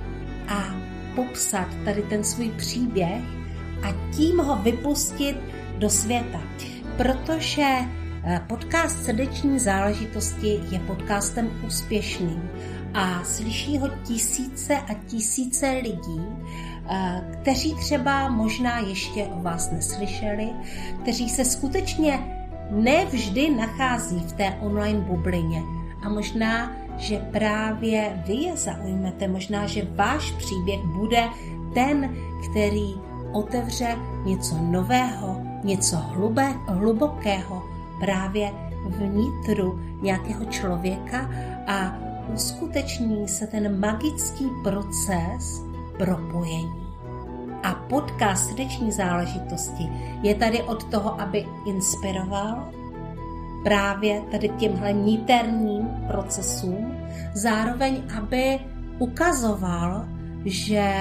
[0.49, 0.86] a
[1.17, 3.23] popsat tady ten svůj příběh
[3.83, 5.37] a tím ho vypustit
[5.79, 6.41] do světa.
[6.97, 7.67] Protože
[8.25, 12.51] eh, podcast Srdeční záležitosti je podcastem úspěšným
[12.95, 16.21] a slyší ho tisíce a tisíce lidí,
[16.91, 20.51] eh, kteří třeba možná ještě o vás neslyšeli,
[21.03, 22.19] kteří se skutečně
[22.71, 25.63] nevždy nachází v té online bublině
[26.03, 29.29] a možná že právě vy je zaujmete.
[29.29, 31.29] Možná, že váš příběh bude
[31.75, 32.17] ten,
[32.51, 32.95] který
[33.33, 37.63] otevře něco nového, něco hlubé, hlubokého
[38.01, 38.53] právě
[38.87, 41.31] vnitru nějakého člověka
[41.67, 41.97] a
[42.35, 45.63] uskuteční se ten magický proces
[45.99, 46.87] propojení.
[47.63, 49.89] A podcast srdeční záležitosti
[50.23, 52.73] je tady od toho, aby inspiroval
[53.67, 56.97] právě tady těmhle niterním procesům,
[57.35, 58.59] zároveň aby
[58.99, 60.09] ukazoval,
[60.45, 60.93] že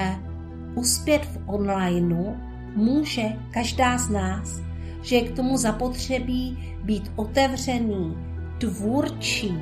[0.74, 2.34] uspět v onlineu
[2.74, 4.60] může každá z nás,
[5.02, 8.16] že je k tomu zapotřebí být otevřený,
[8.58, 9.58] tvůrčí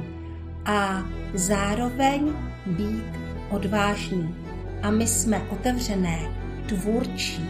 [0.65, 1.03] a
[1.35, 2.33] zároveň
[2.67, 3.05] být
[3.51, 4.35] odvážný.
[4.83, 6.19] A my jsme otevřené,
[6.67, 7.49] tvůrčí,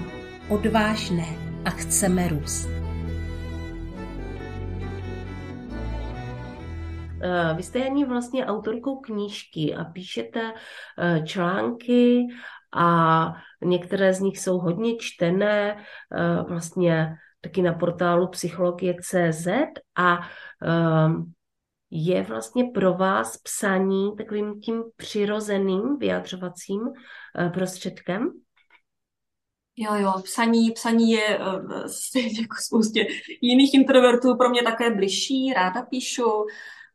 [0.49, 1.27] odvážné
[1.65, 2.74] a chceme růst.
[7.57, 10.53] Vy jste ani vlastně autorkou knížky a píšete
[10.99, 12.27] eh, články
[12.77, 13.33] a
[13.65, 19.47] některé z nich jsou hodně čtené eh, vlastně taky na portálu psychologie.cz
[19.97, 20.19] a
[21.91, 26.81] je vlastně pro vás psaní takovým tím přirozeným vyjadřovacím
[27.55, 28.31] prostředkem?
[29.77, 31.29] Jo, jo, psaní, psaní je
[32.41, 33.07] jako spoustě
[33.41, 36.47] jiných introvertů pro mě také bližší, ráda píšu,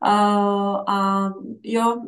[0.02, 1.30] a
[1.62, 2.02] jo,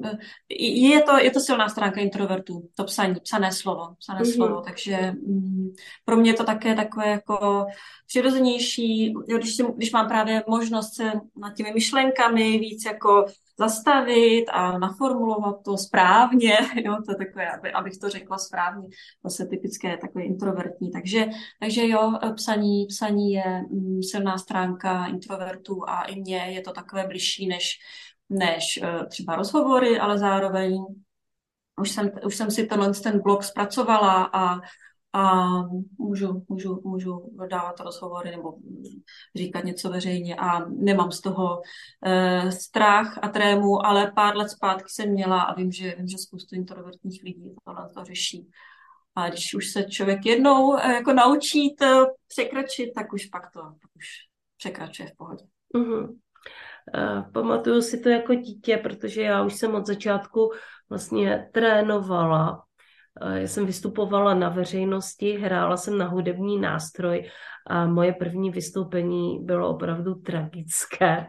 [0.58, 4.34] je to, je to silná stránka introvertů, to psaní, psané slovo, psané mm-hmm.
[4.34, 5.72] slovo, takže mm,
[6.04, 7.66] pro mě je to také takové jako
[8.06, 13.26] přirozenější, jo, když, si, když mám právě možnost se nad těmi myšlenkami víc jako
[13.58, 18.88] zastavit a naformulovat to správně, jo, to je takové, aby, abych to řekla správně,
[19.24, 21.26] zase typické takové introvertní, takže,
[21.60, 27.06] takže jo, psaní, psaní je mm, silná stránka introvertů a i mně je to takové
[27.06, 27.78] bližší než,
[28.30, 30.84] než uh, třeba rozhovory, ale zároveň
[31.80, 34.60] už jsem, už jsem si tenhle ten blog zpracovala a
[35.12, 35.46] a
[35.98, 38.54] můžu, můžu, můžu dávat rozhovory nebo
[39.36, 41.60] říkat něco veřejně a nemám z toho
[42.04, 46.18] e, strach a trému, ale pár let zpátky jsem měla a vím, že, vím, že
[46.18, 48.48] spoustu introvertních lidí tohle to řeší.
[49.14, 53.60] A když už se člověk jednou e, jako naučí to překračit, tak už pak to
[53.60, 54.06] pak už
[54.58, 55.44] překračuje v pohodě.
[55.76, 56.08] Mm-hmm.
[56.94, 60.50] Uh, pamatuju si to jako dítě, protože já už jsem od začátku
[60.90, 62.64] vlastně trénovala
[63.20, 67.30] já jsem vystupovala na veřejnosti, hrála jsem na hudební nástroj
[67.66, 71.26] a moje první vystoupení bylo opravdu tragické.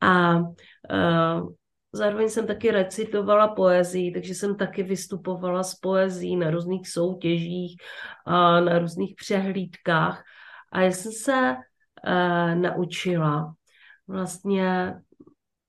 [0.00, 1.52] A uh,
[1.92, 7.76] zároveň jsem taky recitovala poezii, takže jsem taky vystupovala s poezí na různých soutěžích
[8.26, 10.22] a na různých přehlídkách.
[10.72, 11.56] A já jsem se
[12.06, 13.54] uh, naučila
[14.08, 14.94] vlastně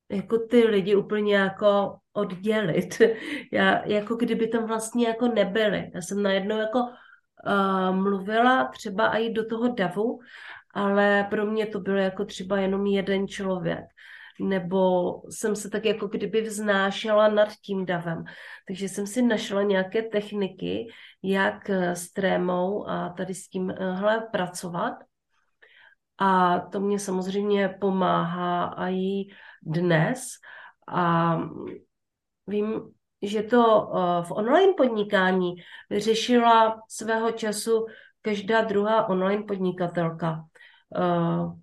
[0.10, 3.01] jako ty lidi úplně jako oddělit.
[3.51, 5.91] Já, jako kdyby tam vlastně jako nebyly.
[5.95, 10.19] Já jsem najednou jako uh, mluvila třeba i do toho davu,
[10.73, 13.86] ale pro mě to bylo jako třeba jenom jeden člověk.
[14.39, 18.23] Nebo jsem se tak jako kdyby vznášela nad tím davem.
[18.67, 20.88] Takže jsem si našla nějaké techniky,
[21.23, 24.93] jak s trémou a tady s tímhle pracovat.
[26.17, 29.25] A to mě samozřejmě pomáhá i
[29.63, 30.19] dnes.
[30.88, 31.38] A
[32.47, 32.81] vím,
[33.21, 35.55] že to eh, v online podnikání
[35.89, 37.86] vyřešila svého času
[38.21, 40.45] každá druhá online podnikatelka.
[40.95, 41.01] Eh,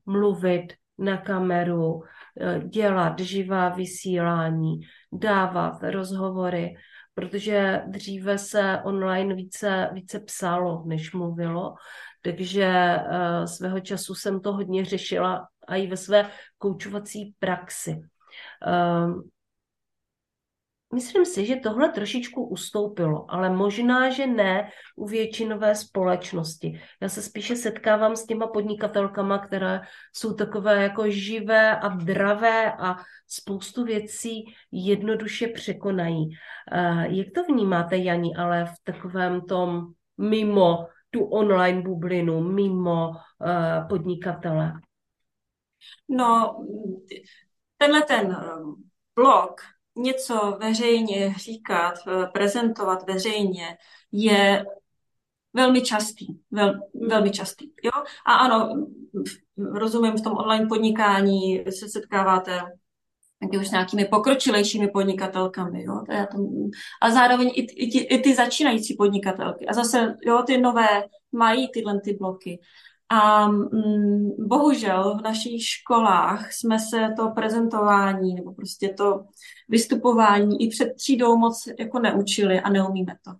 [0.06, 2.02] mluvit na kameru,
[2.40, 4.80] eh, dělat živá vysílání,
[5.12, 6.74] dávat rozhovory,
[7.14, 11.74] protože dříve se online více, více psalo, než mluvilo,
[12.22, 12.96] takže
[13.44, 18.00] svého času jsem to hodně řešila a i ve své koučovací praxi.
[20.94, 26.80] Myslím si, že tohle trošičku ustoupilo, ale možná, že ne u většinové společnosti.
[27.00, 29.80] Já se spíše setkávám s těma podnikatelkama, které
[30.12, 36.30] jsou takové jako živé a dravé a spoustu věcí jednoduše překonají.
[36.72, 43.12] Eh, jak to vnímáte, Jani, ale v takovém tom mimo tu online bublinu, mimo
[43.46, 44.72] eh, podnikatele?
[46.08, 46.56] No,
[47.78, 48.44] tenhle ten eh,
[49.16, 49.60] blog
[49.96, 53.76] něco veřejně říkat, eh, prezentovat veřejně
[54.12, 54.64] je
[55.52, 57.72] velmi častý, vel, velmi častý.
[57.82, 58.02] Jo?
[58.26, 58.86] A ano,
[59.56, 62.60] rozumím, v tom online podnikání se setkáváte
[63.42, 66.38] taky už s nějakými pokročilejšími podnikatelkami, jo, to je to,
[67.02, 69.66] a zároveň i, i, i, i ty začínající podnikatelky.
[69.66, 72.60] A zase, jo, ty nové mají tyhle ty bloky.
[73.12, 79.24] A mm, bohužel v našich školách jsme se to prezentování nebo prostě to
[79.68, 83.30] vystupování i před třídou moc jako neučili a neumíme to.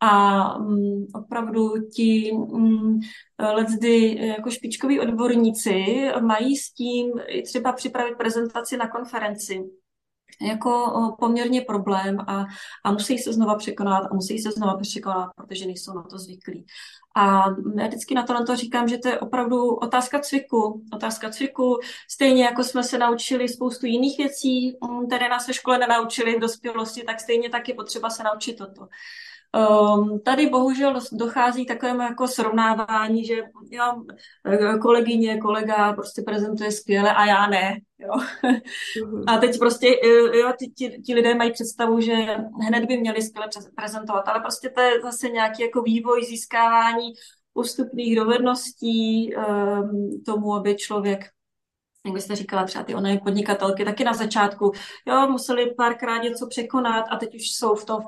[0.00, 3.00] a um, opravdu ti um,
[3.38, 5.84] letzdy jako špičkoví odborníci
[6.20, 7.12] mají s tím
[7.44, 9.62] třeba připravit prezentaci na konferenci
[10.40, 12.44] jako poměrně problém a,
[12.84, 16.66] a musí se znova překonat a musí se znova překonat, protože nejsou na to zvyklí.
[17.14, 17.44] A
[17.78, 20.84] já vždycky na to, na to říkám, že to je opravdu otázka cviku.
[20.92, 26.36] Otázka cviku, stejně jako jsme se naučili spoustu jiných věcí, které nás ve škole nenaučili
[26.36, 28.88] v dospělosti, tak stejně tak je potřeba se naučit toto.
[29.56, 33.34] Um, tady bohužel dochází takovému jako srovnávání, že
[33.70, 34.04] jo,
[34.82, 37.74] kolegyně, kolega prostě prezentuje skvěle a já ne.
[37.98, 38.10] Jo.
[39.06, 39.24] Mhm.
[39.28, 39.88] A teď prostě
[40.34, 42.14] jo, ti, ti, ti lidé mají představu, že
[42.66, 47.12] hned by měli skvěle prezentovat, ale prostě to je zase nějaký jako vývoj získávání
[47.54, 51.20] ústupných dovedností um, tomu, aby člověk
[52.06, 54.72] jak byste říkala, třeba ty online podnikatelky, taky na začátku,
[55.06, 58.02] jo, museli párkrát něco překonat a teď už jsou v tom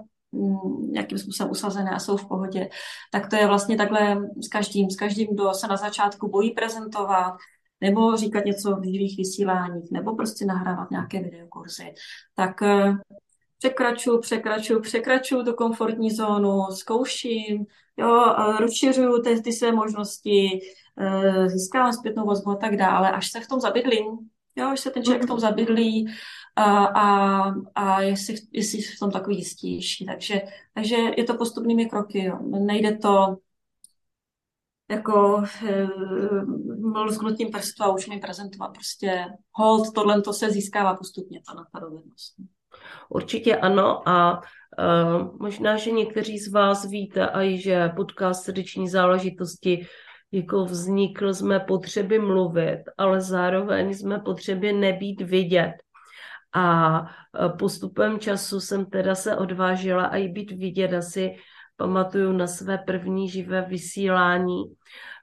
[0.90, 2.68] nějakým způsobem usazené a jsou v pohodě.
[3.12, 7.36] Tak to je vlastně takhle s každým, s každým, kdo se na začátku bojí prezentovat,
[7.80, 11.94] nebo říkat něco v živých vysíláních, nebo prostě nahrávat nějaké videokurzy.
[12.34, 12.92] Tak eh,
[13.58, 17.66] překračuju, překračuju, překračuju tu komfortní zónu, zkouším,
[17.96, 20.60] jo, rozšiřuju ty, ty své možnosti,
[21.00, 24.06] eh, získávám zpětnou vazbu a tak dále, až se v tom zabydlím,
[24.56, 26.06] jo, až se ten člověk v tom zabydlí,
[26.56, 30.06] a, a, a jestli, jestli v tom takový jistější.
[30.06, 30.42] Takže,
[30.74, 32.24] takže je to postupnými kroky.
[32.24, 32.38] Jo.
[32.58, 33.36] Nejde to
[34.90, 35.86] jako e,
[36.82, 38.68] lusknutím prstu a už mi prezentovat.
[38.68, 41.40] Prostě hold, tohle to se získává postupně,
[41.72, 42.34] ta, dovednost.
[43.08, 44.40] Určitě ano a
[44.78, 49.86] uh, možná, že někteří z vás víte i, že podcast srdeční záležitosti
[50.32, 55.72] jako vznikl jsme potřeby mluvit, ale zároveň jsme potřeby nebýt vidět.
[56.54, 61.36] A e, postupem času jsem teda se odvážila i být vidět, asi
[61.76, 64.62] pamatuju na své první živé vysílání,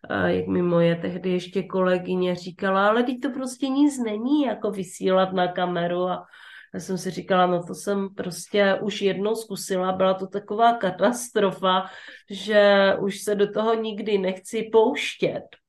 [0.10, 4.72] e, jak mi moje tehdy ještě kolegyně říkala, ale teď to prostě nic není, jako
[4.72, 6.26] vysílat na kameru a
[6.74, 11.86] já jsem si říkala, no to jsem prostě už jednou zkusila, byla to taková katastrofa,
[12.30, 15.61] že už se do toho nikdy nechci pouštět.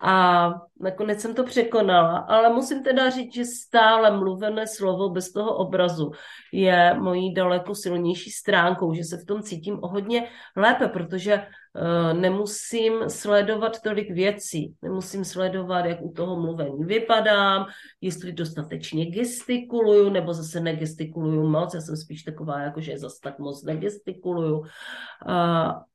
[0.00, 0.50] A
[0.80, 6.10] nakonec jsem to překonala, ale musím teda říct, že stále mluvené slovo bez toho obrazu
[6.52, 12.20] je mojí daleko silnější stránkou, že se v tom cítím o hodně lépe, protože uh,
[12.20, 17.66] nemusím sledovat tolik věcí, nemusím sledovat, jak u toho mluvení vypadám,
[18.00, 23.38] jestli dostatečně gestikuluju, nebo zase negestikuluju moc, já jsem spíš taková, jako že zase tak
[23.38, 24.58] moc negestikuluju.
[24.58, 24.66] Uh,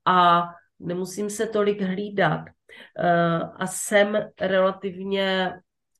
[0.04, 0.48] a
[0.84, 2.40] nemusím se tolik hlídat.
[2.98, 5.52] Eh, a jsem relativně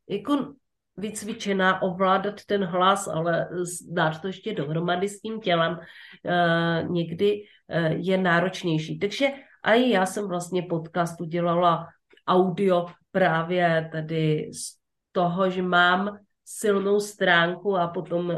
[0.09, 0.53] jako
[0.97, 3.49] vycvičená ovládat ten hlas, ale
[3.91, 5.78] dát to ještě dohromady s tím tělem
[6.26, 8.99] eh, někdy eh, je náročnější.
[8.99, 9.28] Takže
[9.62, 11.89] a i já jsem vlastně podcast udělala
[12.26, 14.76] audio právě tady z
[15.12, 18.32] toho, že mám silnou stránku a potom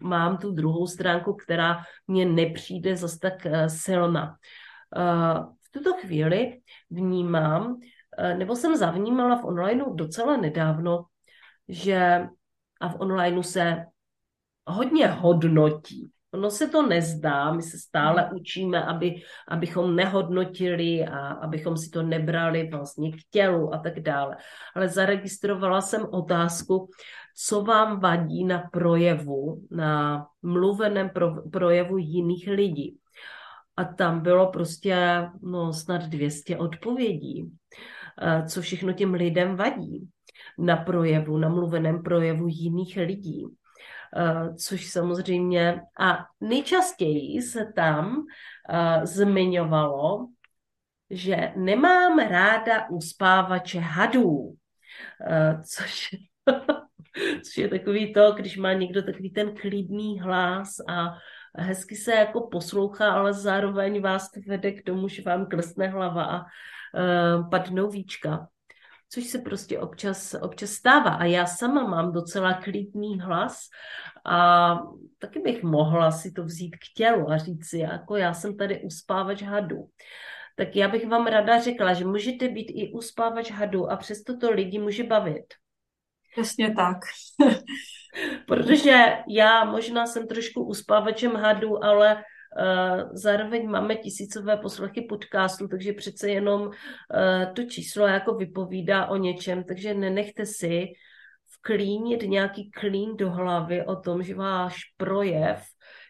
[0.00, 4.36] mám tu druhou stránku, která mě nepřijde zase tak silná
[5.68, 6.60] v tuto chvíli
[6.90, 7.80] vnímám,
[8.18, 11.04] eh, nebo jsem zavnímala v onlineu docela nedávno,
[11.68, 12.28] že
[12.80, 13.84] a v onlineu se
[14.66, 16.08] hodně hodnotí.
[16.32, 18.36] Ono se to nezdá, my se stále hmm.
[18.36, 24.36] učíme, aby, abychom nehodnotili a abychom si to nebrali vlastně k tělu a tak dále.
[24.74, 26.90] Ale zaregistrovala jsem otázku,
[27.36, 31.10] co vám vadí na projevu, na mluveném
[31.50, 32.98] projevu jiných lidí
[33.78, 37.52] a tam bylo prostě no, snad 200 odpovědí,
[38.22, 40.08] eh, co všechno těm lidem vadí
[40.58, 43.46] na projevu, na mluveném projevu jiných lidí.
[44.16, 50.28] Eh, což samozřejmě a nejčastěji se tam uh, zmiňovalo,
[51.10, 54.54] že nemám ráda uspávače hadů,
[55.74, 56.08] což,
[57.44, 61.18] což je takový to, když má někdo takový ten klidný hlas a
[61.58, 66.24] hezky se jako poslouchá, ale zároveň vás to vede k tomu, že vám klesne hlava
[66.24, 68.48] a uh, padnou víčka.
[69.10, 71.10] Což se prostě občas, občas stává.
[71.10, 73.60] A já sama mám docela klidný hlas
[74.24, 74.78] a
[75.18, 78.82] taky bych mohla si to vzít k tělu a říct si, jako já jsem tady
[78.82, 79.88] uspávač hadu.
[80.56, 84.50] Tak já bych vám rada řekla, že můžete být i uspávač hadu a přesto to
[84.50, 85.54] lidi může bavit.
[86.42, 86.98] Přesně tak.
[88.46, 95.92] Protože já možná jsem trošku uspávačem hadu, ale uh, zároveň máme tisícové poslechy podcastu, takže
[95.92, 96.72] přece jenom uh,
[97.54, 100.86] to číslo jako vypovídá o něčem, takže nenechte si
[101.58, 105.62] vklínit nějaký klín do hlavy o tom, že váš projev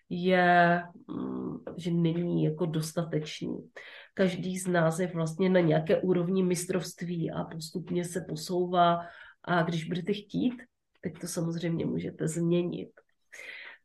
[0.08, 3.70] je, mm, že není jako dostatečný.
[4.14, 9.00] Každý z nás je vlastně na nějaké úrovni mistrovství a postupně se posouvá
[9.48, 10.62] a když budete chtít,
[11.02, 12.90] tak to samozřejmě můžete změnit.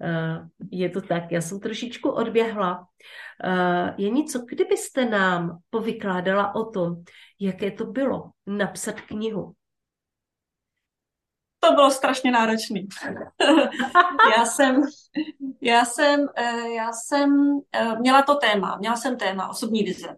[0.02, 2.88] Eh, je to tak, já jsem trošičku odběhla.
[3.44, 7.04] Eh, je něco, kdybyste nám povykládala o tom,
[7.40, 9.54] jaké to bylo napsat knihu?
[11.60, 12.80] To bylo strašně náročné.
[14.38, 14.82] já jsem,
[15.62, 17.60] já jsem, eh, já jsem
[18.00, 20.16] měla to téma, měla jsem téma osobní vize.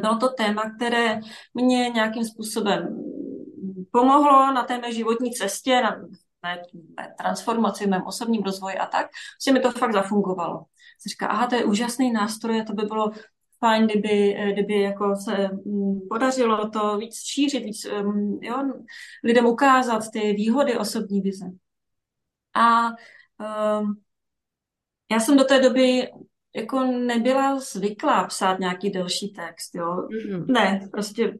[0.00, 1.20] Bylo to téma, které
[1.54, 3.11] mě nějakým způsobem
[3.92, 5.96] pomohlo na té mé životní cestě, na
[6.42, 6.62] mé,
[6.96, 9.06] mé transformaci, mém osobním rozvoji a tak,
[9.46, 10.64] že mi to fakt zafungovalo.
[10.98, 13.10] Jsem říká, aha, to je úžasný nástroj a to by bylo
[13.58, 18.56] fajn, kdyby, kdyby jako se mm, podařilo to víc šířit, víc um, jo,
[19.24, 21.46] lidem ukázat ty výhody osobní vize.
[22.54, 22.88] A
[23.78, 24.00] um,
[25.10, 26.10] já jsem do té doby
[26.56, 29.96] jako nebyla zvyklá psát nějaký delší text, jo.
[29.96, 30.44] Mm-hmm.
[30.46, 31.38] Ne, prostě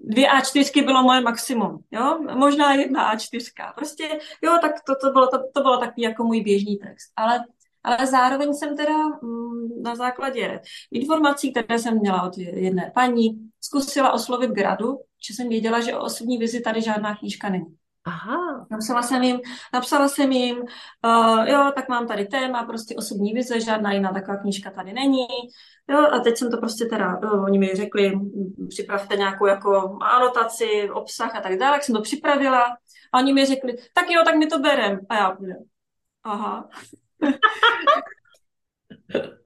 [0.00, 3.74] dvě A4 bylo moje maximum, jo, možná jedna A4.
[3.76, 7.12] Prostě, jo, tak to, to, bylo, to, to bylo takový jako můj běžný text.
[7.16, 7.44] Ale,
[7.84, 10.60] ale zároveň jsem teda mm, na základě
[10.92, 16.04] informací, které jsem měla od jedné paní, zkusila oslovit Gradu, že jsem věděla, že o
[16.04, 17.76] osobní vizi tady žádná knížka není.
[18.06, 18.66] Aha.
[18.70, 19.40] Napsala jsem jim,
[19.74, 20.56] napsala jsem jim,
[21.04, 25.26] uh, jo, tak mám tady téma, prostě osobní vize, žádná jiná taková knížka tady není.
[25.88, 28.12] Jo, a teď jsem to prostě teda, jo, oni mi řekli,
[28.68, 32.76] připravte nějakou jako anotaci, obsah a tak dále, tak jsem to připravila.
[33.12, 35.00] A oni mi řekli, tak jo, tak mi to berem.
[35.08, 35.36] A já,
[36.24, 36.68] aha.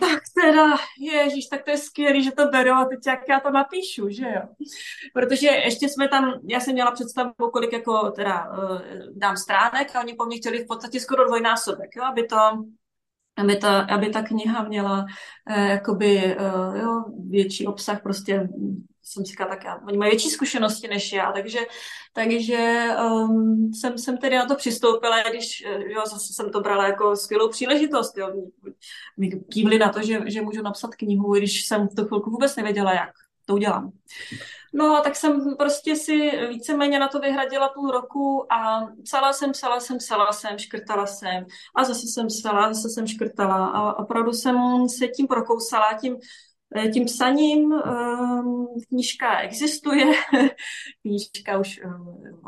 [0.00, 3.50] tak teda, ježíš, tak to je skvělý, že to beru a teď jak já to
[3.50, 4.42] napíšu, že jo.
[5.12, 8.80] Protože ještě jsme tam, já jsem měla představu, kolik jako teda uh,
[9.16, 12.36] dám stránek a oni po mně chtěli v podstatě skoro dvojnásobek, jo, aby to,
[13.36, 15.06] aby ta, aby ta kniha měla
[15.50, 18.48] uh, jakoby uh, jo, větší obsah, prostě
[19.04, 21.58] jsem říkala, tak já, oni mají větší zkušenosti než já, takže,
[22.12, 27.16] takže um, jsem, jsem tedy na to přistoupila, když jo, zase jsem to brala jako
[27.16, 28.18] skvělou příležitost.
[28.18, 28.32] Jo.
[29.16, 32.56] Mi kývli na to, že, že můžu napsat knihu, když jsem v tu chvilku vůbec
[32.56, 33.10] nevěděla, jak
[33.46, 33.92] to udělám.
[34.76, 39.80] No, tak jsem prostě si víceméně na to vyhradila půl roku a psala jsem, psala
[39.80, 44.88] jsem, psala jsem, škrtala jsem a zase jsem psala, zase jsem škrtala a opravdu jsem
[44.88, 46.53] se tím prokousala, tím Eh,
[46.92, 50.04] tím psaním ehm, knížka existuje,
[51.02, 51.88] knížka už eh,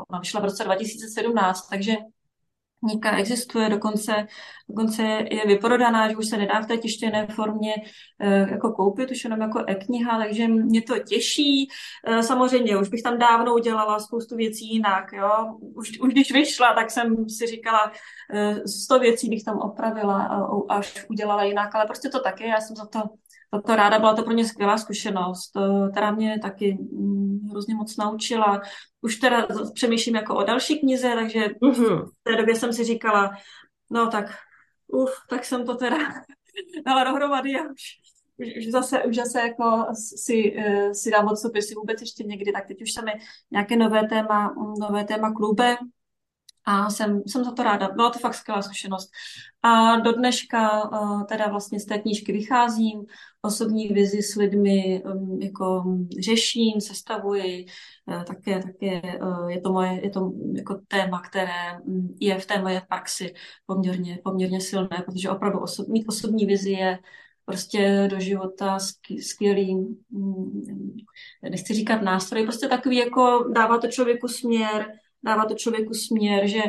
[0.09, 1.95] ona vyšla v roce 2017, takže
[2.79, 4.27] knížka existuje, dokonce,
[4.69, 7.75] dokonce je vyprodaná, že už se nedá v té tištěné formě
[8.19, 11.67] eh, jako koupit, už jenom jako e-kniha, takže mě to těší.
[12.21, 15.57] Samozřejmě, už bych tam dávno udělala spoustu věcí jinak, jo.
[15.75, 17.91] Už, už když vyšla, tak jsem si říkala,
[18.83, 22.75] sto věcí bych tam opravila a až udělala jinak, ale prostě to taky, já jsem
[22.75, 22.99] za to
[23.65, 25.51] to ráda, byla to pro mě skvělá zkušenost,
[25.91, 28.61] která mě taky mm, hrozně moc naučila.
[29.01, 32.05] Už teda přemýšlím jako o další knize, takže mm-hmm.
[32.05, 33.31] v té době jsem si říkala,
[33.89, 34.25] no tak,
[34.87, 35.97] uf, tak jsem to teda
[36.85, 37.99] dala dohromady a už,
[38.37, 42.67] už, už zase, už zase jako si, uh, si dám odstup, vůbec ještě někdy, tak
[42.67, 43.11] teď už se mi
[43.51, 45.77] nějaké nové téma, nové téma klube,
[46.69, 47.89] a jsem, jsem za to ráda.
[47.89, 49.09] Byla to fakt skvělá zkušenost.
[49.61, 50.89] A do dneška
[51.29, 53.05] teda vlastně z té knížky vycházím,
[53.41, 55.83] osobní vizi s lidmi um, jako
[56.19, 57.65] řeším, sestavuji,
[58.05, 62.45] uh, také, také uh, je to moje, je to jako téma, které um, je v
[62.45, 63.33] té moje praxi
[63.65, 66.99] poměrně, poměrně silné, protože opravdu osob, mít osobní vizi je
[67.45, 68.77] prostě do života
[69.21, 69.75] skvělý,
[70.11, 70.97] um,
[71.49, 74.91] nechci říkat nástroj, prostě takový jako dává to člověku směr,
[75.27, 76.61] dává to člověku směr, že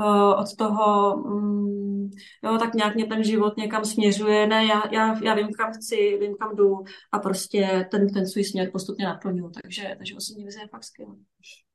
[0.00, 2.10] uh, od toho, um,
[2.44, 6.18] jo, tak nějak mě ten život někam směřuje, ne, já, já, já vím, kam chci,
[6.20, 10.60] vím, kam jdu a prostě ten, ten svůj směr postupně naplňuju, takže, takže osobní vize
[10.60, 11.16] je fakt skvělá.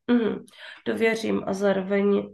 [0.08, 0.46] Mm,
[0.86, 2.30] to věřím a zároveň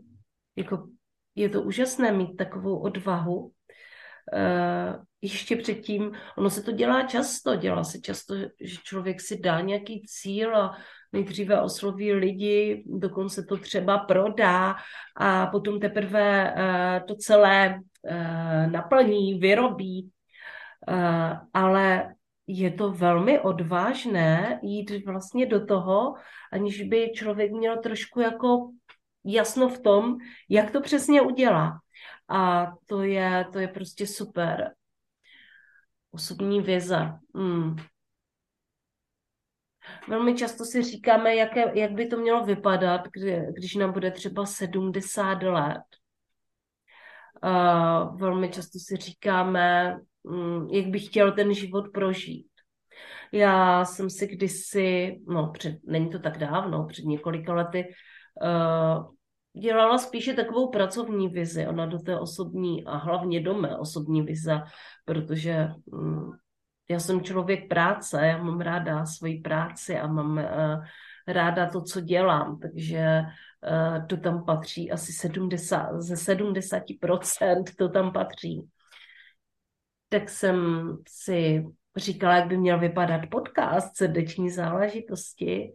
[0.56, 0.88] jako
[1.36, 7.84] je to úžasné mít takovou odvahu, uh, ještě předtím, ono se to dělá často, dělá
[7.84, 10.78] se často, že člověk si dá nějaký cíl a
[11.14, 14.76] nejdříve osloví lidi, dokonce to třeba prodá
[15.16, 20.10] a potom teprve uh, to celé uh, naplní, vyrobí.
[20.90, 22.14] Uh, ale
[22.48, 26.14] je to velmi odvážné jít vlastně do toho,
[26.52, 28.72] aniž by člověk měl trošku jako
[29.26, 30.18] jasno v tom,
[30.50, 31.80] jak to přesně udělá.
[32.30, 34.72] A to je, to je prostě super.
[36.12, 37.12] Osobní vize.
[37.36, 37.76] Hmm.
[40.08, 44.46] Velmi často si říkáme, jaké, jak by to mělo vypadat, kdy, když nám bude třeba
[44.46, 45.82] 70 let.
[47.44, 52.48] Uh, velmi často si říkáme, um, jak bych chtěl ten život prožít.
[53.32, 57.86] Já jsem si kdysi, no před, není to tak dávno, před několika lety,
[58.42, 59.06] uh,
[59.62, 64.62] dělala spíše takovou pracovní vizi, ona do té osobní a hlavně do mé osobní vize,
[65.06, 66.32] protože um,
[66.90, 70.86] já jsem člověk práce, já mám ráda svoji práci a mám uh,
[71.28, 78.12] ráda to, co dělám, takže uh, to tam patří asi 70, ze 70% to tam
[78.12, 78.70] patří.
[80.10, 81.66] Tak jsem si
[81.98, 85.74] říkala, jak by měl vypadat podcast srdeční záležitosti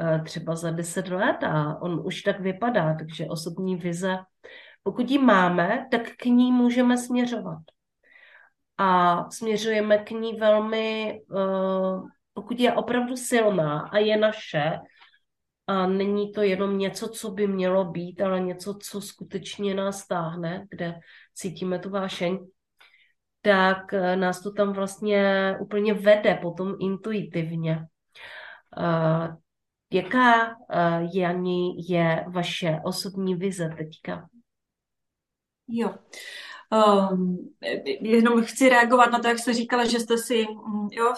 [0.00, 4.18] uh, třeba za 10 let a on už tak vypadá, takže osobní vize,
[4.82, 7.58] pokud ji máme, tak k ní můžeme směřovat.
[8.82, 14.78] A směřujeme k ní velmi, uh, pokud je opravdu silná a je naše,
[15.66, 20.66] a není to jenom něco, co by mělo být, ale něco, co skutečně nás táhne,
[20.70, 20.94] kde
[21.34, 22.38] cítíme tu vášeň,
[23.42, 27.86] tak eh, nás to tam vlastně úplně vede potom intuitivně.
[28.78, 29.36] Uh,
[29.92, 30.54] jaká, uh,
[31.14, 34.28] Jani, je vaše osobní vize teďka?
[35.68, 35.94] Jo.
[36.72, 37.38] Um,
[38.00, 41.14] jenom chci reagovat na to, jak jste říkala, že jste si, mm, jo,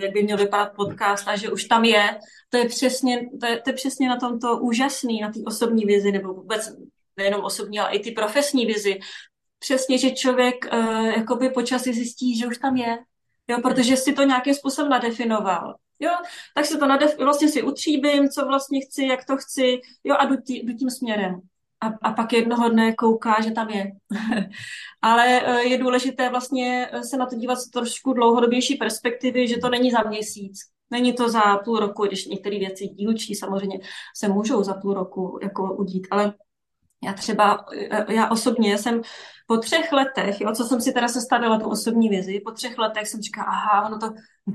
[0.00, 2.18] jak by měl vypadat podcast a že už tam je.
[2.48, 6.12] To je přesně, to je, to je přesně na tomto úžasný, na té osobní vizi,
[6.12, 6.72] nebo vůbec
[7.16, 8.98] nejenom osobní, ale i ty profesní vizi.
[9.58, 12.98] Přesně, že člověk uh, jakoby počasí zjistí, že už tam je,
[13.48, 15.74] jo, protože si to nějakým způsobem nadefinoval.
[16.00, 16.10] Jo,
[16.54, 20.26] tak si to nadef, vlastně si utříbím, co vlastně chci, jak to chci, jo, a
[20.26, 21.40] jdu, tí, jdu tím směrem
[21.80, 23.92] a, a pak jednoho dne kouká, že tam je.
[25.02, 29.58] Ale e, je důležité vlastně e, se na to dívat z trošku dlouhodobější perspektivy, že
[29.58, 30.58] to není za měsíc.
[30.90, 33.80] Není to za půl roku, když některé věci dílčí samozřejmě
[34.16, 36.34] se můžou za půl roku jako udít, ale
[37.04, 39.00] já třeba, e, já osobně jsem
[39.46, 43.08] po třech letech, jo, co jsem si teda sestavila tu osobní vizi, po třech letech
[43.08, 44.06] jsem říkala, aha, ono to,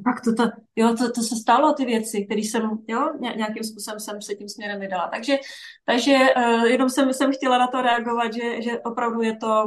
[0.04, 0.44] pak to, to,
[0.76, 4.50] jo, to, to se stalo, ty věci, které jsem, jo, nějakým způsobem jsem se tím
[4.50, 5.08] směrem vydala.
[5.08, 5.38] Takže,
[5.86, 9.66] takže uh, jenom jsem, jsem chtěla na to reagovat, že, že opravdu je to,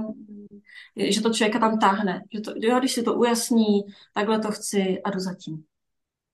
[0.96, 3.80] že to člověka tam táhne, že to, jo, když si to ujasní,
[4.14, 5.64] takhle to chci a jdu zatím.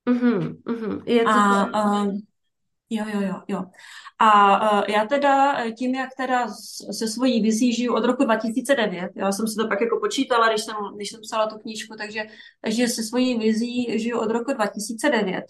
[0.09, 1.03] Mm-hmm, mm-hmm.
[1.07, 1.79] Je to a, to...
[1.79, 2.15] Uh,
[2.91, 3.64] Jo, jo, jo, jo.
[4.18, 6.49] A uh, já teda tím, jak teda
[6.93, 10.64] se svojí vizí žiju od roku 2009, já jsem si to pak jako počítala, když
[10.64, 12.22] jsem, když jsem psala tu knížku, takže,
[12.61, 15.45] takže se svojí vizí žiju od roku 2009.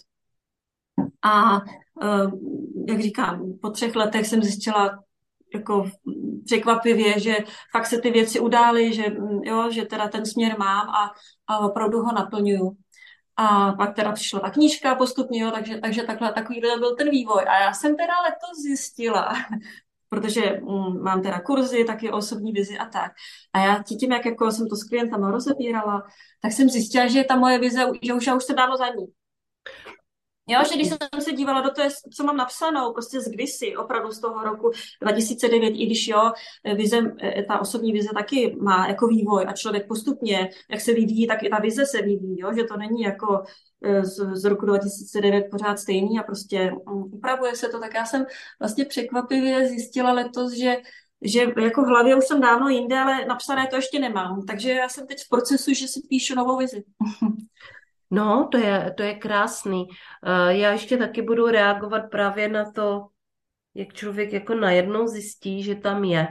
[1.21, 2.31] A uh,
[2.87, 4.99] jak říkám, po třech letech jsem zjistila
[5.55, 5.89] jako
[6.45, 7.37] překvapivě, že
[7.71, 9.05] fakt se ty věci udály, že,
[9.43, 11.11] jo, že teda ten směr mám a,
[11.47, 12.77] a opravdu ho naplňuju.
[13.37, 17.43] A pak teda přišla ta knížka postupně, jo, takže, takže takhle, takový byl ten vývoj.
[17.47, 19.33] A já jsem teda letos zjistila,
[20.09, 23.11] protože mm, mám teda kurzy, taky osobní vizi a tak.
[23.53, 26.03] A já tím, jak jako jsem to s klientama rozebírala,
[26.41, 29.05] tak jsem zjistila, že ta moje vize, že už já už se dávno za ní.
[30.47, 34.11] Jo, že když jsem se dívala do toho, co mám napsanou, prostě z kdysi, opravdu
[34.11, 34.71] z toho roku
[35.01, 36.31] 2009, i když jo,
[36.75, 41.27] vize, e, ta osobní vize taky má jako vývoj a člověk postupně, jak se vyvíjí,
[41.27, 43.43] tak i ta vize se vyvíjí, jo, že to není jako
[43.83, 48.05] e, z, z roku 2009 pořád stejný a prostě mm, upravuje se to, tak já
[48.05, 48.25] jsem
[48.59, 50.77] vlastně překvapivě zjistila letos, že
[51.21, 54.45] že jako v hlavě už jsem dávno jinde, ale napsané to ještě nemám.
[54.47, 56.83] Takže já jsem teď v procesu, že si píšu novou vizi.
[58.15, 59.87] No, to je, to je krásný.
[60.23, 63.07] Eh, já ještě taky budu reagovat právě na to,
[63.73, 66.27] jak člověk jako najednou zjistí, že tam je.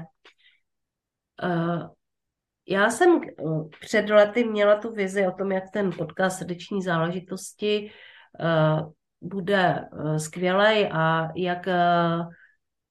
[1.43, 1.89] Eh,
[2.69, 3.43] já jsem eh,
[3.81, 7.93] před lety měla tu vizi o tom, jak ten podcast srdeční záležitosti
[9.21, 11.69] bude skvělý a jak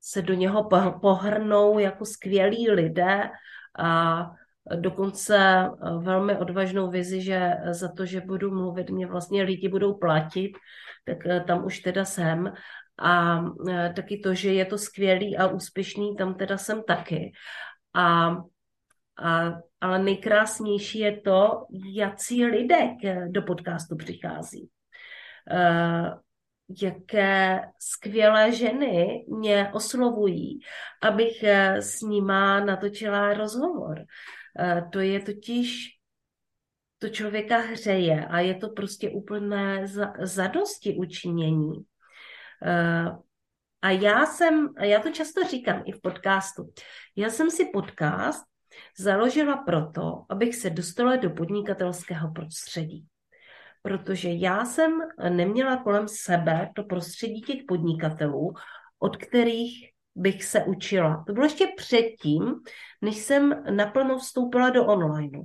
[0.01, 0.69] se do něho
[1.01, 3.29] pohrnou jako skvělí lidé
[3.79, 4.31] a
[4.75, 9.93] dokonce eh, velmi odvážnou vizi, že za to, že budu mluvit, mě vlastně lidi budou
[9.93, 10.51] platit,
[11.05, 12.53] tak eh, tam už teda jsem.
[12.97, 17.31] A eh, taky to, že je to skvělý a úspěšný, tam teda jsem taky.
[17.93, 18.37] A,
[19.23, 19.51] a,
[19.81, 22.89] ale nejkrásnější je to, jaký lidé
[23.27, 24.69] do podcastu přichází.
[26.81, 30.59] Jaké skvělé ženy mě oslovují,
[31.01, 31.43] abych
[31.79, 34.05] s nima natočila rozhovor.
[34.59, 35.89] Eh, to je totiž,
[36.99, 39.87] to člověka hřeje a je to prostě úplné
[40.19, 41.73] zadosti učinění.
[42.65, 43.11] Eh,
[43.81, 46.73] a já jsem, já to často říkám i v podcastu,
[47.15, 48.45] já jsem si podcast
[48.99, 53.07] založila proto, abych se dostala do podnikatelského prostředí.
[53.81, 58.53] Protože já jsem neměla kolem sebe to prostředí těch podnikatelů,
[58.99, 61.23] od kterých bych se učila.
[61.27, 62.53] To bylo ještě předtím,
[63.01, 65.39] než jsem naplno vstoupila do online.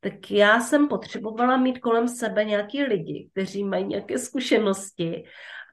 [0.00, 5.24] Tak já jsem potřebovala mít kolem sebe nějaký lidi, kteří mají nějaké zkušenosti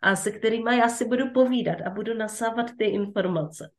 [0.01, 3.69] a se kterými já si budu povídat a budu nasávat ty informace.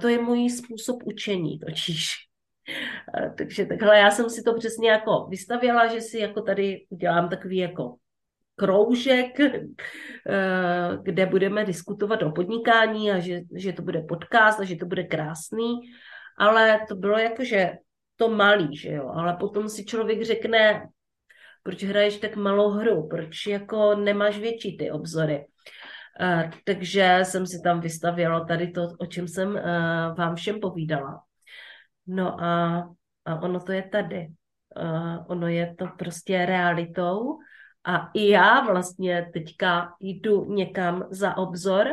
[0.00, 2.14] To je můj způsob učení totiž.
[3.38, 7.56] Takže takhle já jsem si to přesně jako vystavěla, že si jako tady udělám takový
[7.56, 7.94] jako
[8.58, 9.56] kroužek, eh,
[11.02, 15.04] kde budeme diskutovat o podnikání a že, že to bude podcast a že to bude
[15.04, 15.80] krásný,
[16.38, 17.72] ale to bylo jako, že
[18.16, 20.88] to malý, že jo, ale potom si člověk řekne,
[21.62, 25.46] proč hraješ tak malou hru, proč jako nemáš větší ty obzory.
[26.20, 29.60] Uh, takže jsem si tam vystavěla tady to, o čem jsem uh,
[30.18, 31.22] vám všem povídala.
[32.06, 32.82] No a,
[33.24, 34.28] a ono to je tady.
[35.28, 37.38] Ono je to prostě realitou
[37.88, 41.86] a i já vlastně teďka jdu někam za obzor,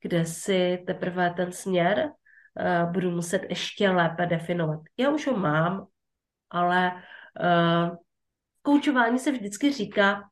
[0.00, 4.80] kde si teprve ten směr uh, budu muset ještě lépe definovat.
[4.96, 5.86] Já už ho mám,
[6.50, 7.96] ale uh,
[8.62, 10.22] koučování se vždycky říká,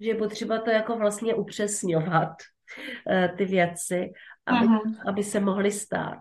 [0.00, 2.32] že je potřeba to jako vlastně upřesňovat,
[3.10, 4.12] uh, ty věci,
[4.46, 5.08] aby, uh-huh.
[5.08, 6.18] aby se mohly stát.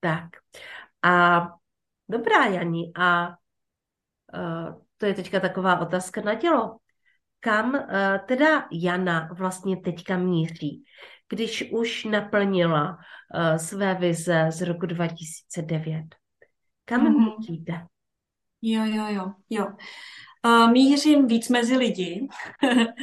[0.00, 0.24] Tak.
[1.02, 1.40] A
[2.08, 3.28] dobrá, Jani, a
[4.34, 6.76] uh, to je teďka taková otázka na tělo.
[7.40, 7.80] Kam uh,
[8.26, 10.84] teda Jana vlastně teďka míří,
[11.28, 16.04] když už naplnila uh, své vize z roku 2009?
[16.84, 17.38] Kam mm-hmm.
[17.38, 17.86] míříte?
[18.62, 19.66] Jo, jo, jo, jo.
[20.72, 22.28] Mířím víc mezi lidi.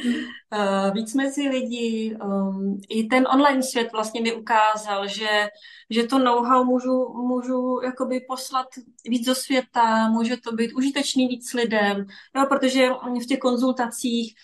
[0.92, 2.16] víc mezi lidi.
[2.24, 5.48] Um, I ten online svět vlastně mi ukázal, že,
[5.90, 8.66] že to know-how můžu, můžu jakoby poslat
[9.08, 12.88] víc do světa, může to být užitečný víc lidem, jo, protože
[13.22, 14.34] v těch konzultacích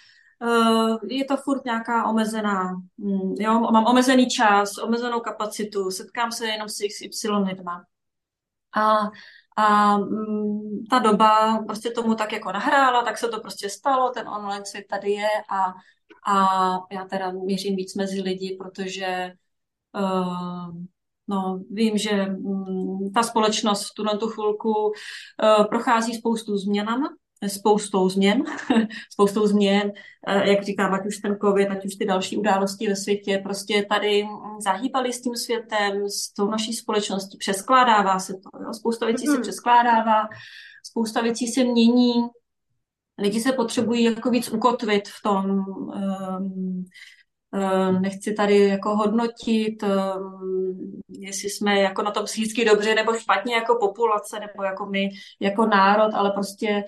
[0.42, 6.46] uh, je to furt nějaká omezená, um, jo, mám omezený čas, omezenou kapacitu, setkám se
[6.46, 7.84] jenom s XY lidma.
[8.76, 9.10] A
[9.56, 14.28] a mm, ta doba prostě tomu tak jako nahrála, tak se to prostě stalo, ten
[14.28, 15.64] online svět tady je a,
[16.32, 19.32] a já teda mířím víc mezi lidi, protože
[19.94, 20.68] uh,
[21.28, 27.08] no, vím, že um, ta společnost v tuhle tu chvilku uh, prochází spoustu změnama
[27.48, 28.44] spoustou změn,
[29.12, 29.92] spoustou změn,
[30.26, 33.86] eh, jak říkám, ať už ten covid, ať už ty další události ve světě, prostě
[33.88, 34.24] tady
[34.64, 38.72] zahýbali s tím světem, s tou naší společností, přeskládává se to, jo?
[38.72, 39.30] spousta věcí mm-hmm.
[39.30, 39.42] se mhm.
[39.42, 40.28] přeskládává,
[40.84, 42.12] spousta věcí se mění,
[43.18, 45.64] lidi se potřebují jako víc ukotvit v tom,
[47.52, 53.54] um, nechci tady jako hodnotit, um, jestli jsme jako na tom psychicky dobře nebo špatně
[53.54, 55.08] jako populace nebo jako my
[55.40, 56.84] jako národ, ale prostě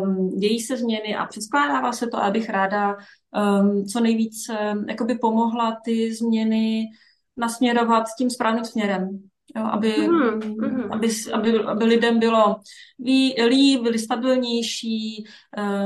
[0.00, 2.96] um, dějí se změny a předskládává se to, abych ráda
[3.60, 6.84] um, co nejvíc um, jakoby pomohla ty změny
[7.36, 9.28] nasměrovat tím správným směrem.
[9.56, 12.56] Jo, aby, mm, aby, aby, aby lidem bylo
[13.48, 15.24] líp, byli stabilnější,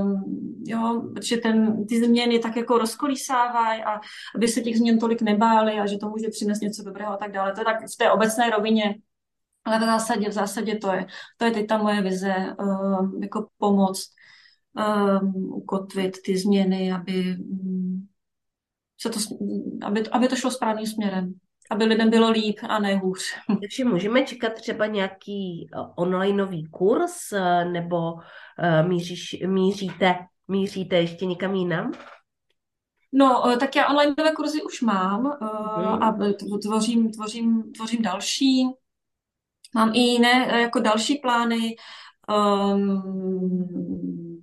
[0.00, 0.24] um,
[0.66, 4.00] jo, protože ten, ty změny tak jako rozkolísávají a
[4.36, 7.32] aby se těch změn tolik nebáli a že to může přinést něco dobrého a tak
[7.32, 7.52] dále.
[7.52, 8.94] To je tak v té obecné rovině
[9.64, 11.06] ale v zásadě, v zásadě to je,
[11.36, 14.10] to je teď ta moje vize, um, jako pomoct
[15.22, 18.08] um, ukotvit ty změny, aby, um,
[19.00, 19.18] se to,
[19.82, 21.34] aby, aby to šlo správným směrem
[21.70, 23.22] aby lidem bylo líp a ne hůř.
[23.60, 30.14] Takže můžeme čekat třeba nějaký uh, onlineový kurz uh, nebo uh, míříš, míříte,
[30.48, 31.92] míříte ještě někam jinam?
[33.12, 36.02] No, tak já onlineové kurzy už mám hmm.
[36.02, 36.18] a
[36.62, 38.66] tvořím, tvořím, tvořím další.
[39.74, 41.76] Mám i jiné eh, jako další plány,
[42.74, 44.40] um,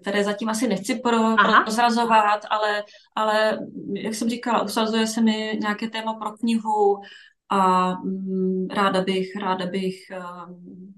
[0.00, 1.18] které zatím asi nechci pro,
[1.62, 2.84] prozrazovat, ale,
[3.16, 3.58] ale
[3.94, 7.00] jak jsem říkala, usazuje se mi nějaké téma pro knihu
[7.48, 10.94] a um, ráda bych, ráda bych um,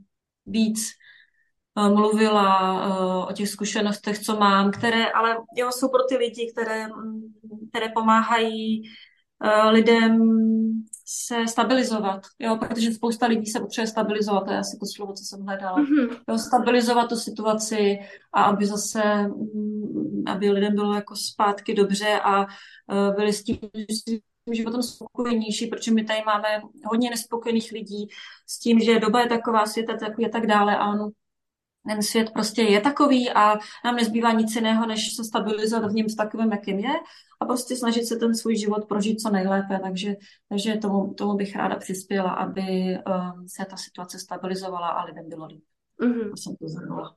[0.47, 0.91] víc
[1.75, 6.53] uh, mluvila uh, o těch zkušenostech, co mám, které ale jo, jsou pro ty lidi,
[6.53, 6.89] které,
[7.71, 8.83] které pomáhají
[9.71, 10.19] lidem
[11.07, 15.25] se stabilizovat, jo, protože spousta lidí se potřebuje stabilizovat, to je asi to slovo, co
[15.25, 15.79] jsem hledala.
[15.79, 16.19] Mm-hmm.
[16.29, 17.99] Jo, stabilizovat tu situaci
[18.33, 23.59] a aby zase, mm, aby lidem bylo jako zpátky dobře a uh, byli s tím
[24.53, 26.49] životem spokojenější, protože my tady máme
[26.85, 28.09] hodně nespokojených lidí
[28.47, 31.11] s tím, že doba je taková, svět je takový a tak dále a on
[31.87, 33.55] ten svět prostě je takový a
[33.85, 36.95] nám nezbývá nic jiného, než se stabilizovat v něm s takovým, jakým je
[37.41, 39.79] a prostě snažit se ten svůj život prožít co nejlépe.
[39.83, 40.15] Takže,
[40.49, 45.47] takže tomu, tomu bych ráda přispěla, aby um, se ta situace stabilizovala a lidem bylo
[45.47, 45.65] líp.
[46.01, 46.33] Mm-hmm.
[46.37, 47.17] jsem to zhrnula.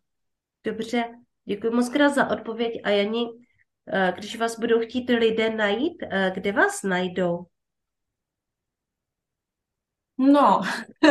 [0.63, 1.03] Dobře,
[1.45, 3.25] děkuji moc krát za odpověď a Jani,
[4.15, 6.03] když vás budou chtít lidé najít,
[6.33, 7.45] kde vás najdou?
[10.17, 10.61] No,
[11.01, 11.07] to,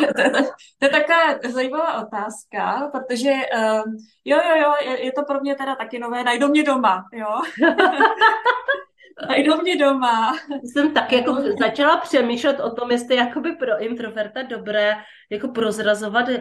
[0.00, 0.42] to, to,
[0.78, 5.54] to je taková zajímavá otázka, protože um, jo, jo, jo, je, je to pro mě
[5.54, 7.40] teda taky nové, najdou mě doma, jo.
[9.28, 10.36] najdou mě doma.
[10.64, 14.96] Jsem tak jako začala přemýšlet o tom, jestli jakoby pro introverta dobré
[15.30, 16.34] jako prozrazovat, uh,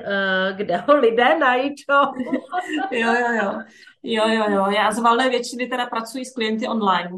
[0.55, 2.13] kde ho lidé najdou.
[2.91, 3.61] jo, jo, jo.
[4.03, 4.65] Jo, jo, jo.
[4.69, 7.09] Já z valné většiny teda pracuji s klienty online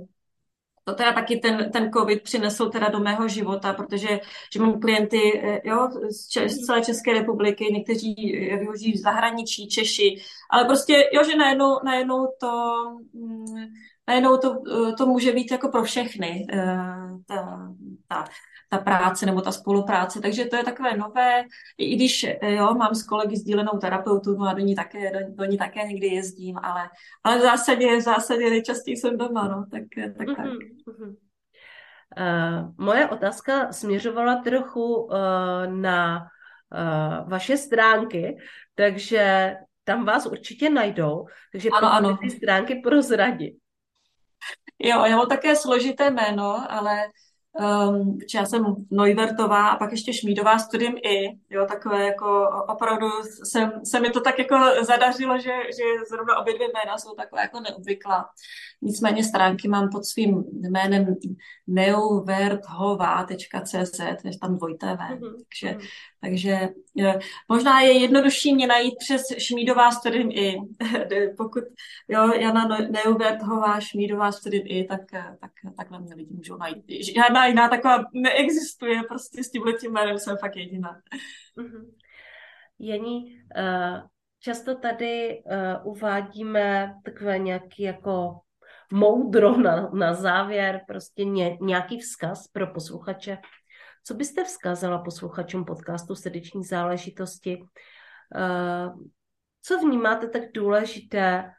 [0.87, 4.19] to teda taky ten, ten covid přinesl teda do mého života, protože
[4.53, 8.15] že mám klienty eh, jo, z, Če- z celé České republiky, někteří
[8.59, 12.73] využijí v zahraničí, Češi, ale prostě, jo, že najednou, najednou to,
[13.13, 13.45] mm,
[14.07, 16.77] najednou to, eh, to může být jako pro všechny, eh,
[17.27, 17.71] ta,
[18.07, 18.25] ta,
[18.77, 20.21] ta práce nebo ta spolupráce.
[20.21, 21.43] Takže to je takové nové,
[21.77, 25.45] i když jo, mám s kolegy sdílenou terapeutu, no a do ní také, do, do
[25.45, 26.89] ní také někdy jezdím, ale,
[27.23, 29.83] ale v zásadě, v zásadě nejčastěji jsem doma, no, tak,
[30.17, 30.37] tak, tak.
[30.37, 31.15] Mm-hmm.
[32.17, 35.17] Uh, moje otázka směřovala trochu uh,
[35.67, 36.27] na
[36.71, 38.37] uh, vaše stránky,
[38.75, 42.17] takže tam vás určitě najdou, takže ano, ano.
[42.17, 43.55] ty stránky prozradit.
[44.79, 47.05] Jo, já mám také složité jméno, ale
[47.59, 53.07] Um, já jsem Neuwertová a pak ještě Šmídová studiem i, jo, takové jako opravdu
[53.43, 57.41] se, se mi to tak jako zadařilo, že, že zrovna obě dvě jména jsou takové
[57.41, 58.29] jako neobvyklá.
[58.85, 61.15] Nicméně stránky mám pod svým jménem
[61.67, 65.35] neuwerthová.cz, je tam dvojité V, mm-hmm.
[65.49, 65.79] takže, mhm.
[66.21, 66.69] takže
[67.49, 70.57] možná je jednodušší mě najít přes Šmídová studiem i,
[71.37, 71.63] pokud
[72.07, 75.01] jo, Jana Neuwerthová, Šmídová studiem i, tak,
[75.39, 76.85] tak takhle mě lidi můžou najít.
[77.15, 80.99] Žádná jiná taková neexistuje, prostě s tímhle tím jménem jsem fakt jediná.
[81.57, 81.85] Mm-hmm.
[82.79, 83.99] Jení, uh,
[84.39, 88.39] často tady uh, uvádíme takové nějaký jako
[88.93, 93.37] moudro na, na závěr, prostě ně, nějaký vzkaz pro posluchače.
[94.03, 97.57] Co byste vzkázala posluchačům podcastu Srdeční záležitosti?
[97.57, 99.03] Uh,
[99.61, 101.51] co vnímáte tak důležité,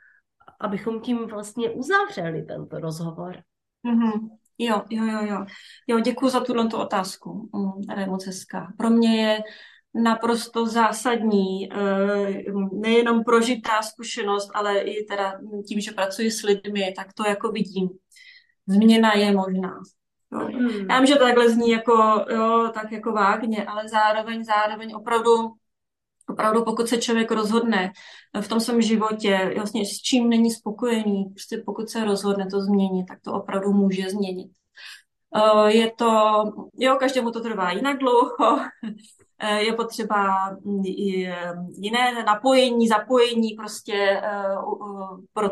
[0.61, 3.37] abychom tím vlastně uzavřeli tento rozhovor?
[3.87, 4.29] Mm-hmm.
[4.59, 5.47] Jo, jo, jo, jo.
[5.87, 7.51] Jo, děkuji za tuto otázku.
[7.55, 8.73] Mm, je moc hezká.
[8.79, 9.41] Pro mě je
[10.03, 12.43] naprosto zásadní, eh,
[12.73, 17.89] nejenom prožitá zkušenost, ale i teda tím, že pracuji s lidmi, tak to jako vidím.
[18.67, 19.81] Změna je možná.
[20.33, 20.39] Jo.
[20.39, 20.87] Hmm.
[20.91, 25.53] Já vím, že to takhle zní jako, jo, tak jako vágně, ale zároveň, zároveň opravdu
[26.31, 27.93] opravdu pokud se člověk rozhodne
[28.41, 33.05] v tom svém životě, vlastně s čím není spokojený, prostě pokud se rozhodne to změnit,
[33.09, 34.51] tak to opravdu může změnit.
[35.37, 36.43] Eh, je to,
[36.79, 38.59] jo, každému to trvá jinak dlouho,
[39.59, 40.83] je potřeba mm,
[41.79, 44.55] jiné napojení, zapojení, prostě eh,
[45.33, 45.51] pro,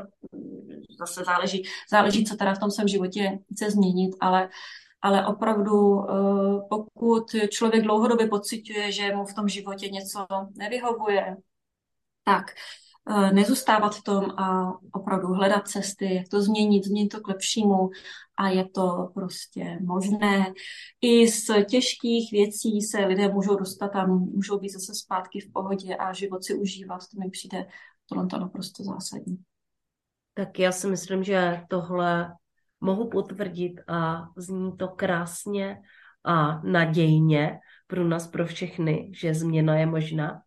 [0.98, 4.48] zase záleží, záleží, co teda v tom svém životě chce změnit, ale
[5.04, 10.26] ale opravdu eh, pokud člověk dlouhodobě pociťuje, že mu v tom životě něco
[10.56, 11.36] nevyhovuje,
[12.24, 12.83] tak eh,
[13.32, 17.90] nezůstávat v tom a opravdu hledat cesty, jak to změnit, změnit to k lepšímu
[18.36, 20.52] a je to prostě možné.
[21.00, 25.96] I z těžkých věcí se lidé můžou dostat a můžou být zase zpátky v pohodě
[25.96, 27.00] a život si užívat.
[27.00, 27.66] To mi přijde
[28.08, 29.38] to naprosto zásadní.
[30.34, 32.32] Tak já si myslím, že tohle
[32.80, 35.80] mohu potvrdit a zní to krásně
[36.24, 40.40] a nadějně pro nás, pro všechny, že změna je možná.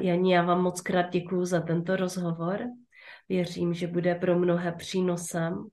[0.00, 2.60] Janí, já vám moc krát děkuji za tento rozhovor.
[3.28, 5.66] Věřím, že bude pro mnohé přínosem.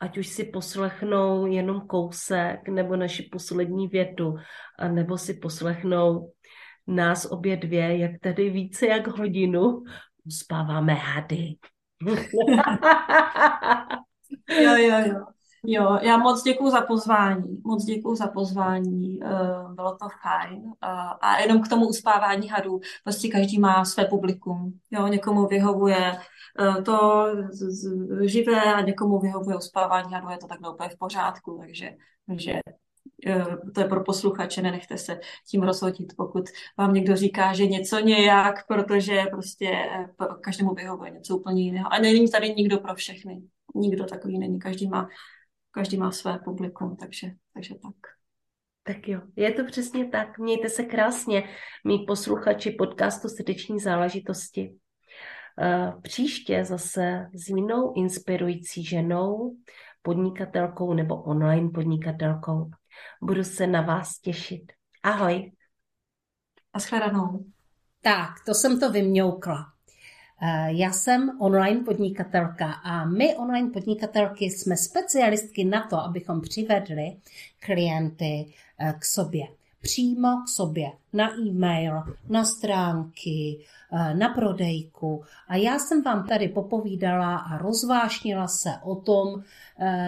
[0.00, 4.34] Ať už si poslechnou jenom kousek nebo naši poslední větu,
[4.88, 6.32] nebo si poslechnou
[6.86, 9.82] nás obě dvě, jak tady více jak hodinu
[10.26, 11.54] uspáváme hady.
[14.62, 15.35] jo, jo, jo.
[15.64, 20.72] Jo, já moc děkuji za pozvání, moc děkuji za pozvání, uh, bylo to fajn.
[21.20, 26.18] A jenom k tomu uspávání hadů, prostě každý má své publikum, jo, někomu vyhovuje
[26.60, 27.26] uh, to
[28.20, 31.90] živé a někomu vyhovuje uspávání hadů, je to tak úplně v pořádku, takže,
[32.26, 32.60] takže
[33.26, 33.44] Eh,
[33.74, 36.44] to je pro posluchače, nenechte se tím rozhodit, pokud
[36.78, 40.06] vám někdo říká, že něco nějak, protože prostě eh,
[40.40, 41.92] každému vyhovuje něco úplně jiného.
[41.92, 43.42] A není tady nikdo pro všechny.
[43.74, 44.58] Nikdo takový není.
[44.58, 45.08] Každý má,
[45.76, 47.94] každý má své publikum, takže, takže tak.
[48.82, 50.38] Tak jo, je to přesně tak.
[50.38, 51.48] Mějte se krásně,
[51.84, 54.76] mý posluchači podcastu Srdeční záležitosti.
[55.60, 59.56] Eh, příště zase s jinou inspirující ženou,
[60.02, 62.70] podnikatelkou nebo online podnikatelkou.
[63.22, 64.72] Budu se na vás těšit.
[65.02, 65.52] Ahoj.
[66.72, 67.44] A shledanou.
[68.00, 69.75] Tak, to jsem to vymňoukla.
[70.42, 77.16] Eh, já jsem online podnikatelka a my online podnikatelky jsme specialistky na to, abychom přivedli
[77.60, 78.46] klienty
[78.78, 79.46] eh, k sobě.
[79.80, 83.58] Přímo k sobě, na e-mail, na stránky,
[83.92, 85.24] eh, na prodejku.
[85.48, 89.42] A já jsem vám tady popovídala a rozvášnila se o tom,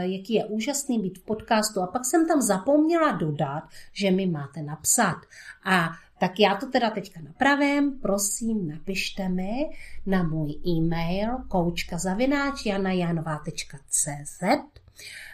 [0.00, 1.80] jaký je úžasný být v podcastu.
[1.80, 3.62] A pak jsem tam zapomněla dodat,
[3.92, 5.16] že mi máte napsat.
[5.64, 9.70] A tak já to teda teďka napravím, prosím, napište mi
[10.06, 14.42] na můj e-mail koučkazavináčjanajanová.cz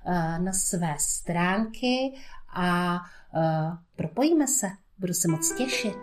[0.05, 2.13] eh, na své stránky
[2.55, 2.99] a
[3.35, 4.67] eh, propojíme se.
[4.99, 5.97] Budu se moc těšit.